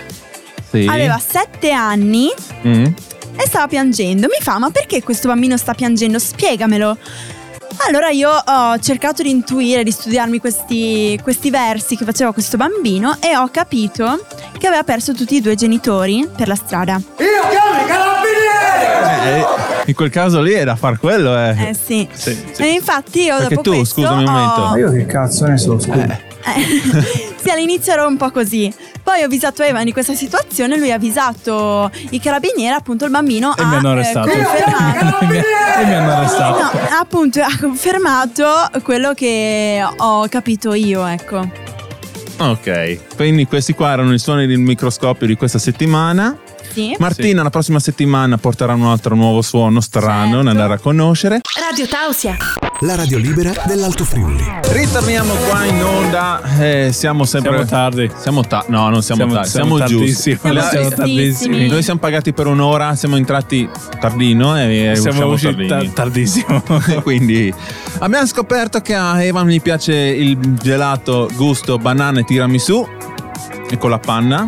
sì. 0.70 0.86
aveva 0.90 1.20
sette 1.20 1.72
anni 1.72 2.30
Mm. 2.66 2.86
e 3.36 3.46
stava 3.46 3.68
piangendo. 3.68 4.28
Mi 4.28 4.42
fa, 4.42 4.58
ma 4.58 4.70
perché 4.72 5.04
questo 5.04 5.28
bambino 5.28 5.58
sta 5.58 5.74
piangendo? 5.74 6.18
Spiegamelo. 6.18 6.98
Allora 7.86 8.10
io 8.10 8.30
ho 8.32 8.78
cercato 8.80 9.22
di 9.24 9.30
intuire, 9.30 9.84
di 9.84 9.92
studiarmi 9.92 10.40
questi, 10.40 11.18
questi 11.24 11.50
versi 11.50 11.96
che 11.96 12.04
faceva 12.06 12.34
questo 12.34 12.58
bambino 12.58 13.18
e 13.22 13.36
ho 13.38 13.48
capito 13.52 14.26
che 14.58 14.68
aveva 14.68 14.84
perso 14.84 15.14
tutti 15.14 15.36
i 15.36 15.42
due 15.42 15.56
genitori 15.56 16.28
per 16.36 16.48
la 16.48 16.56
strada. 16.56 17.00
Eh, 19.24 19.46
in 19.86 19.94
quel 19.94 20.10
caso 20.10 20.42
lì 20.42 20.52
è 20.54 20.64
da 20.64 20.76
far 20.76 21.00
quello, 21.00 21.38
eh. 21.38 21.70
Eh 21.70 21.74
sì. 21.74 22.08
Sì, 22.12 22.38
sì. 22.52 22.62
E 22.62 22.68
infatti 22.72 23.22
io 23.24 23.38
Perché 23.38 23.56
dopo 23.56 23.70
tu, 23.70 23.76
questo 23.78 24.02
scusami 24.02 24.24
un 24.24 24.32
momento. 24.32 24.62
ho- 24.62 24.70
Ma 24.70 24.78
io 24.78 24.92
che 24.92 25.06
cazzo 25.06 25.46
ne 25.46 25.58
so, 25.58 25.80
scusa. 25.80 26.04
Eh, 26.04 26.27
sì, 27.42 27.50
all'inizio 27.50 27.94
ero 27.94 28.08
un 28.08 28.18
po' 28.18 28.32
così. 28.32 28.74
Poi 29.04 29.22
ho 29.22 29.26
avvisato 29.26 29.64
Evan 29.64 29.86
di 29.86 29.94
questa 29.94 30.14
situazione, 30.14 30.78
lui 30.78 30.92
ha 30.92 30.96
avvisato 30.96 31.90
i 32.10 32.20
carabinieri, 32.20 32.76
appunto 32.76 33.06
il 33.06 33.12
bambino 33.12 33.56
E 33.56 33.62
ha 33.62 33.66
mi 33.68 33.76
hanno 33.76 33.90
eh, 33.90 33.92
arrestato. 33.94 34.30
confermato. 34.30 35.16
E 35.26 35.26
mi- 35.28 35.38
e 35.38 35.86
mi 35.86 35.94
hanno 35.94 36.12
arrestato. 36.12 36.60
No, 36.62 36.72
appunto 37.00 37.42
ha 37.42 37.58
confermato 37.60 38.46
quello 38.84 39.14
che 39.14 39.82
ho 39.98 40.28
capito 40.28 40.74
io, 40.74 41.06
ecco. 41.06 41.48
Ok, 42.40 43.16
quindi 43.16 43.46
questi 43.46 43.74
qua 43.74 43.92
erano 43.94 44.14
i 44.14 44.20
suoni 44.20 44.46
del 44.46 44.60
microscopio 44.60 45.26
di 45.26 45.36
questa 45.36 45.58
settimana. 45.58 46.38
Sì. 46.78 46.96
Martina 47.00 47.42
la 47.42 47.50
prossima 47.50 47.80
settimana 47.80 48.38
porterà 48.38 48.74
un 48.76 48.84
altro 48.86 49.16
nuovo 49.16 49.42
suono 49.42 49.82
strano 49.82 50.26
Certo. 50.34 50.44
da 50.44 50.50
andare 50.52 50.74
a 50.76 50.78
conoscere. 50.78 51.42
Radio 51.60 51.88
Tausia. 51.88 52.38
La 52.82 52.94
radio 52.94 53.18
libera 53.18 53.52
dell'Alto 53.66 54.06
Friuli. 54.06 54.44
Ritorniamo 54.62 55.34
qua 55.50 55.66
in 55.66 55.84
onda. 55.84 56.40
Eh, 56.60 56.92
siamo 56.94 57.26
sempre. 57.26 57.50
Siamo 57.52 57.66
tardi. 57.66 58.12
Siamo 58.20 58.42
ta- 58.44 58.64
no, 58.68 58.90
non 58.90 59.02
siamo, 59.02 59.22
Siamo- 59.22 59.34
tardi, 59.34 59.50
siamo 59.50 59.76
siamo, 59.78 59.90
giusti. 60.06 60.38
Siamo 60.40 60.54
La- 60.54 60.70
Siamo 60.70 60.90
tardissimi. 60.90 61.68
Noi 61.68 61.82
siamo 61.82 62.00
pagati 62.00 62.32
per 62.34 62.46
un'ora, 62.46 62.94
siamo 62.96 63.16
entrati 63.16 63.68
tardino 64.00 64.56
e 64.56 64.94
Siamo 64.98 65.26
usciti 65.32 65.66
ta- 65.66 65.74
tardini. 65.78 65.94
tardissimo. 65.94 66.64
Quindi 67.02 67.52
abbiamo 67.98 68.28
scoperto 68.28 68.82
che 68.82 68.94
a 68.94 69.24
Evan 69.24 69.48
gli 69.48 69.60
piace 69.62 69.96
il 69.96 70.38
gelato 70.62 71.28
gusto 71.36 71.80
banana 71.80 72.20
e 72.20 72.24
tiramisù 72.24 72.88
e 73.68 73.78
con 73.80 73.90
la 73.90 73.98
panna, 74.00 74.48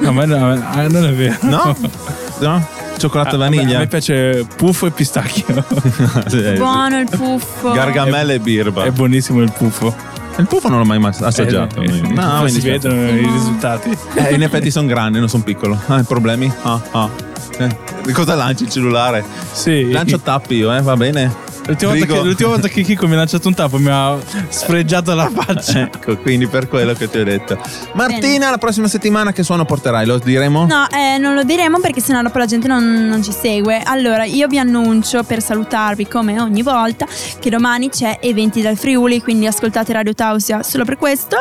No, 0.00 0.12
ma 0.12 0.24
no, 0.24 0.52
ah, 0.52 0.86
non 0.88 1.04
è 1.06 1.12
vero. 1.12 1.36
no? 1.42 1.76
no? 2.40 2.66
Cioccolato 2.96 3.36
Ah, 3.36 3.38
e 3.44 3.46
a 3.46 3.48
me- 3.48 3.56
vaniglia. 3.56 3.76
A 3.76 3.80
me 3.80 3.86
piace 3.86 4.46
puffo 4.56 4.86
e 4.86 4.90
pistacchio. 4.90 5.64
Buono 6.56 6.98
il 6.98 7.08
puffo. 7.08 7.70
Gargamella 7.72 8.32
e 8.32 8.40
birba. 8.40 8.84
è 8.84 8.90
buonissimo 8.90 9.40
il 9.40 9.52
puffo. 9.52 9.94
Il 10.36 10.46
puffo 10.46 10.68
non 10.68 10.78
l'ho 10.78 10.84
mai 10.84 11.04
assaggiato. 11.04 11.80
Eh, 11.80 11.86
eh, 11.86 12.00
no, 12.00 12.08
puffo 12.14 12.42
mi 12.42 12.48
si 12.50 12.54
dispiace. 12.60 12.88
vedono 12.88 13.08
i 13.08 13.26
risultati. 13.32 13.96
Eh, 14.14 14.34
in 14.34 14.42
effetti 14.42 14.70
sono 14.70 14.86
grande, 14.86 15.18
non 15.18 15.28
sono 15.28 15.42
piccolo. 15.42 15.80
Ah, 15.86 16.02
problemi? 16.04 16.52
Ah, 16.62 16.80
ah. 16.92 17.10
Eh, 17.58 18.12
cosa 18.12 18.34
lanci 18.36 18.64
il 18.64 18.70
cellulare? 18.70 19.24
Sì. 19.52 19.90
Lancio 19.90 20.20
tappi 20.20 20.54
io, 20.56 20.72
eh, 20.72 20.80
va 20.80 20.96
bene? 20.96 21.46
L'ultima 21.68 21.92
volta, 21.92 22.06
che, 22.06 22.20
l'ultima 22.22 22.48
volta 22.48 22.68
che 22.68 22.82
Kiko 22.82 23.06
mi 23.06 23.12
ha 23.12 23.16
lanciato 23.16 23.46
un 23.46 23.54
tappo 23.54 23.76
mi 23.78 23.90
ha 23.90 24.16
sfregiato 24.48 25.14
la 25.14 25.30
faccia. 25.30 25.76
Ecco, 25.98 26.16
quindi 26.18 26.46
per 26.46 26.68
quello 26.68 26.94
che 26.94 27.08
ti 27.10 27.18
ho 27.18 27.24
detto. 27.24 27.58
Martina, 27.92 28.50
la 28.50 28.58
prossima 28.58 28.88
settimana 28.88 29.32
che 29.32 29.42
suono 29.42 29.64
porterai? 29.64 30.06
Lo 30.06 30.18
diremo? 30.18 30.66
No, 30.66 30.86
eh, 30.88 31.18
non 31.18 31.34
lo 31.34 31.44
diremo 31.44 31.78
perché 31.78 32.00
sennò 32.00 32.22
dopo 32.22 32.38
la 32.38 32.46
gente 32.46 32.68
non, 32.68 33.06
non 33.06 33.22
ci 33.22 33.32
segue. 33.32 33.82
Allora, 33.84 34.24
io 34.24 34.48
vi 34.48 34.58
annuncio 34.58 35.22
per 35.24 35.42
salutarvi 35.42 36.06
come 36.08 36.40
ogni 36.40 36.62
volta 36.62 37.06
che 37.38 37.50
domani 37.50 37.90
c'è 37.90 38.18
Eventi 38.20 38.62
dal 38.62 38.76
Friuli, 38.76 39.20
quindi 39.20 39.46
ascoltate 39.46 39.92
Radio 39.92 40.14
Tausia 40.14 40.62
solo 40.62 40.84
per 40.84 40.96
questo. 40.96 41.36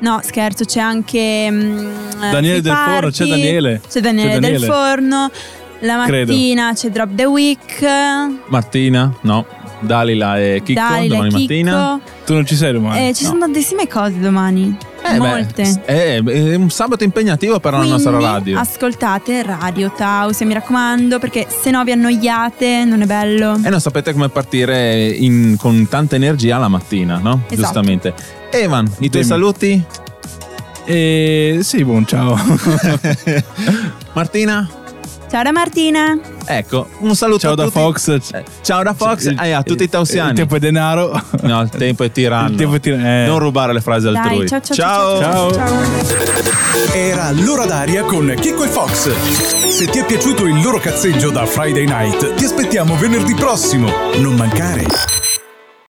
No, 0.00 0.20
scherzo, 0.24 0.64
c'è 0.64 0.80
anche 0.80 1.48
mm, 1.50 1.92
Daniele 2.18 2.60
Free 2.60 2.60
del 2.60 2.74
Forno, 2.74 3.10
c'è 3.10 3.26
Daniele. 3.26 3.80
C'è 3.88 4.00
Daniele, 4.00 4.28
C'è 4.28 4.38
del 4.38 4.40
Daniele. 4.40 4.66
Forno. 4.66 5.30
La 5.82 6.04
Credo. 6.04 6.32
mattina 6.32 6.72
c'è 6.74 6.90
Drop 6.90 7.14
the 7.14 7.24
Week. 7.24 7.86
Martina? 8.48 9.14
No. 9.22 9.46
Dalila 9.80 10.38
e 10.38 10.62
Chicco 10.64 10.80
Dalila, 10.80 11.14
domani 11.16 11.28
Chicco. 11.30 11.40
mattina. 11.40 12.00
Tu 12.26 12.32
non 12.34 12.46
ci 12.46 12.54
sei 12.56 12.72
domani. 12.72 13.08
Eh, 13.08 13.14
ci 13.14 13.22
no. 13.24 13.28
sono 13.30 13.40
tantissime 13.40 13.86
cose 13.88 14.18
domani. 14.18 14.76
Eh, 15.02 15.12
beh, 15.12 15.18
Molte. 15.18 15.82
eh, 15.86 16.22
è 16.22 16.54
un 16.54 16.68
sabato 16.70 17.04
impegnativo 17.04 17.58
per 17.58 17.72
la 17.72 17.84
nostra 17.84 18.10
Quindi 18.12 18.26
radio. 18.32 18.58
Ascoltate 18.58 19.42
Radio 19.42 19.90
Tausia, 19.96 20.44
mi 20.46 20.52
raccomando, 20.52 21.18
perché 21.18 21.46
se 21.48 21.70
no 21.70 21.82
vi 21.84 21.92
annoiate, 21.92 22.84
non 22.84 23.00
è 23.00 23.06
bello. 23.06 23.58
E 23.62 23.70
non 23.70 23.80
sapete 23.80 24.12
come 24.12 24.28
partire 24.28 25.08
in- 25.08 25.56
con 25.58 25.88
tanta 25.88 26.16
energia 26.16 26.58
la 26.58 26.68
mattina, 26.68 27.16
no? 27.18 27.42
Esatto. 27.48 27.56
Giustamente. 27.56 28.12
Evan, 28.50 28.84
i 28.86 29.08
tuoi 29.08 29.08
Dimmi. 29.10 29.24
saluti? 29.24 29.84
E 30.84 31.58
sì, 31.62 31.84
buon 31.84 32.04
ciao. 32.06 32.36
Martina? 34.12 34.68
Ciao 35.30 35.42
da 35.42 35.52
Martina. 35.52 36.18
Ecco, 36.52 36.88
un 36.98 37.14
saluto 37.14 37.38
ciao 37.38 37.52
a 37.52 37.54
da 37.54 37.62
tutti. 37.64 37.78
Fox. 37.78 38.08
Eh, 38.08 38.44
Ciao 38.62 38.82
da 38.82 38.92
Fox 38.92 39.32
e 39.40 39.52
a 39.52 39.62
tutti 39.62 39.84
i 39.84 39.88
tausiani. 39.88 40.30
Il 40.30 40.36
tempo 40.36 40.56
è 40.56 40.58
denaro. 40.58 41.12
No, 41.42 41.60
il 41.62 41.68
tempo 41.68 42.02
è 42.02 42.10
tiranno. 42.10 42.50
Il 42.50 42.56
tempo 42.56 42.74
è 42.74 42.80
tiranno, 42.80 43.06
eh. 43.06 43.26
Non 43.26 43.38
rubare 43.38 43.72
le 43.72 43.80
frasi 43.80 44.08
altrui. 44.08 44.46
Dai, 44.46 44.48
ciao 44.48 44.60
ciao 44.60 44.74
ciao. 44.74 45.20
Ciao. 45.20 45.52
ciao, 45.52 45.84
ciao. 45.84 46.92
Era 46.92 47.30
l'ora 47.30 47.66
d'aria 47.66 48.02
con 48.02 48.34
Chicco 48.40 48.64
e 48.64 48.68
Fox. 48.68 49.68
Se 49.68 49.86
ti 49.86 49.98
è 50.00 50.04
piaciuto 50.04 50.44
il 50.46 50.60
loro 50.60 50.78
cazzeggio 50.78 51.30
da 51.30 51.46
Friday 51.46 51.86
Night, 51.86 52.34
ti 52.34 52.44
aspettiamo 52.44 52.96
venerdì 52.96 53.34
prossimo. 53.34 53.88
Non 54.18 54.34
mancare. 54.34 54.86